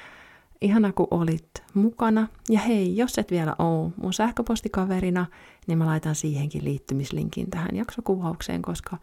Ihana, 0.61 0.93
kun 0.93 1.09
olit 1.11 1.51
mukana. 1.75 2.29
Ja 2.49 2.61
hei, 2.61 2.97
jos 2.97 3.19
et 3.19 3.31
vielä 3.31 3.57
ole 3.59 3.93
mun 4.03 4.13
sähköpostikaverina, 4.13 5.27
niin 5.67 5.79
mä 5.79 5.87
laitan 5.87 6.15
siihenkin 6.15 6.65
liittymislinkin 6.65 7.51
tähän 7.51 7.77
jaksokuvaukseen, 7.77 8.63
koska 8.63 8.99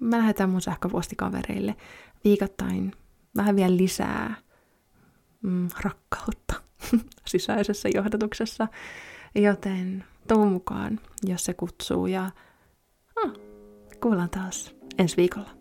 mä 0.00 0.18
lähetän 0.18 0.50
mun 0.50 0.60
sähköpostikavereille 0.60 1.76
viikoittain 2.24 2.92
vähän 3.36 3.56
vielä 3.56 3.76
lisää 3.76 4.34
mm, 5.42 5.68
rakkautta 5.80 6.54
sisäisessä 7.26 7.88
johdatuksessa. 7.94 8.68
Joten 9.34 10.04
tuu 10.28 10.46
mukaan, 10.46 11.00
jos 11.22 11.44
se 11.44 11.54
kutsuu 11.54 12.06
ja 12.06 12.30
ah, 13.24 13.32
kuullaan 14.00 14.30
taas 14.30 14.74
ensi 14.98 15.16
viikolla. 15.16 15.57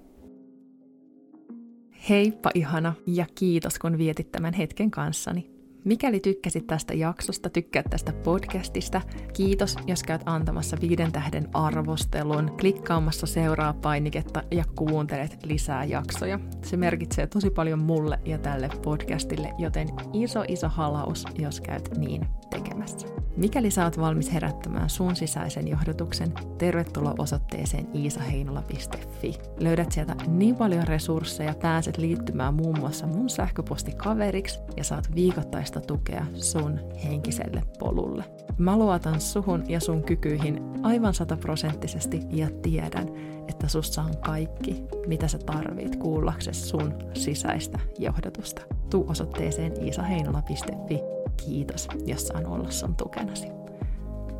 Heippa 2.09 2.49
ihana 2.55 2.93
ja 3.07 3.25
kiitos 3.35 3.79
kun 3.79 3.97
vietit 3.97 4.31
tämän 4.31 4.53
hetken 4.53 4.91
kanssani. 4.91 5.51
Mikäli 5.83 6.19
tykkäsit 6.19 6.67
tästä 6.67 6.93
jaksosta, 6.93 7.49
tykkäät 7.49 7.85
tästä 7.89 8.13
podcastista, 8.13 9.01
kiitos, 9.33 9.75
jos 9.87 10.03
käyt 10.03 10.21
antamassa 10.25 10.77
viiden 10.81 11.11
tähden 11.11 11.47
arvostelun, 11.53 12.51
klikkaamassa 12.59 13.27
seuraa 13.27 13.73
painiketta 13.73 14.43
ja 14.51 14.63
kuuntelet 14.75 15.37
lisää 15.45 15.83
jaksoja. 15.83 16.39
Se 16.63 16.77
merkitsee 16.77 17.27
tosi 17.27 17.49
paljon 17.49 17.79
mulle 17.79 18.19
ja 18.25 18.37
tälle 18.37 18.69
podcastille, 18.83 19.53
joten 19.57 19.87
iso 20.13 20.43
iso 20.47 20.69
halaus, 20.69 21.25
jos 21.37 21.61
käyt 21.61 21.97
niin 21.97 22.27
tekemässä. 22.49 23.16
Mikäli 23.37 23.69
oot 23.83 23.99
valmis 23.99 24.33
herättämään 24.33 24.89
sun 24.89 25.15
sisäisen 25.15 25.67
johdotuksen, 25.67 26.33
tervetuloa 26.57 27.15
osoitteeseen 27.17 27.87
iisaheinola.fi. 27.95 29.33
Löydät 29.59 29.91
sieltä 29.91 30.15
niin 30.27 30.55
paljon 30.55 30.87
resursseja, 30.87 31.53
pääset 31.61 31.97
liittymään 31.97 32.53
muun 32.53 32.79
muassa 32.79 33.07
mun 33.07 33.29
sähköpostikaveriksi 33.29 34.59
ja 34.77 34.83
saat 34.83 35.15
viikoittaista 35.15 35.81
tukea 35.81 36.25
sun 36.33 36.79
henkiselle 37.03 37.63
polulle. 37.79 38.23
Mä 38.57 38.77
luotan 38.77 39.21
suhun 39.21 39.63
ja 39.67 39.79
sun 39.79 40.03
kykyihin 40.03 40.63
aivan 40.83 41.13
sataprosenttisesti 41.13 42.21
ja 42.29 42.47
tiedän, 42.61 43.07
että 43.47 43.67
sussa 43.67 44.01
on 44.01 44.17
kaikki, 44.17 44.83
mitä 45.07 45.27
sä 45.27 45.37
tarvit 45.37 45.95
kuullaksesi 45.95 46.67
sun 46.67 46.93
sisäistä 47.13 47.79
johdatusta. 47.99 48.61
tuu 48.89 49.05
osoitteeseen 49.09 49.83
iisaheinola.fi. 49.83 51.16
Kiitos, 51.45 51.87
jos 52.05 52.27
saan 52.27 52.45
olla 52.45 52.71
sun 52.71 52.95
tukenasi. 52.95 53.47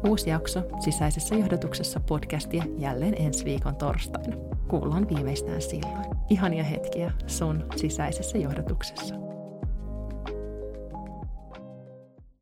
Uusi 0.08 0.30
jakso 0.30 0.64
sisäisessä 0.80 1.36
johdotuksessa 1.36 2.00
podcastia 2.00 2.64
jälleen 2.78 3.22
ensi 3.22 3.46
viikon 3.46 3.76
torstaina. 3.76 4.38
Kuullaan 4.68 5.08
viimeistään 5.10 5.62
silloin. 5.62 6.06
Ihania 6.30 6.64
hetkiä 6.64 7.12
sun 7.28 7.66
sisäisessä 7.76 8.38
johdotuksessa. 8.38 9.27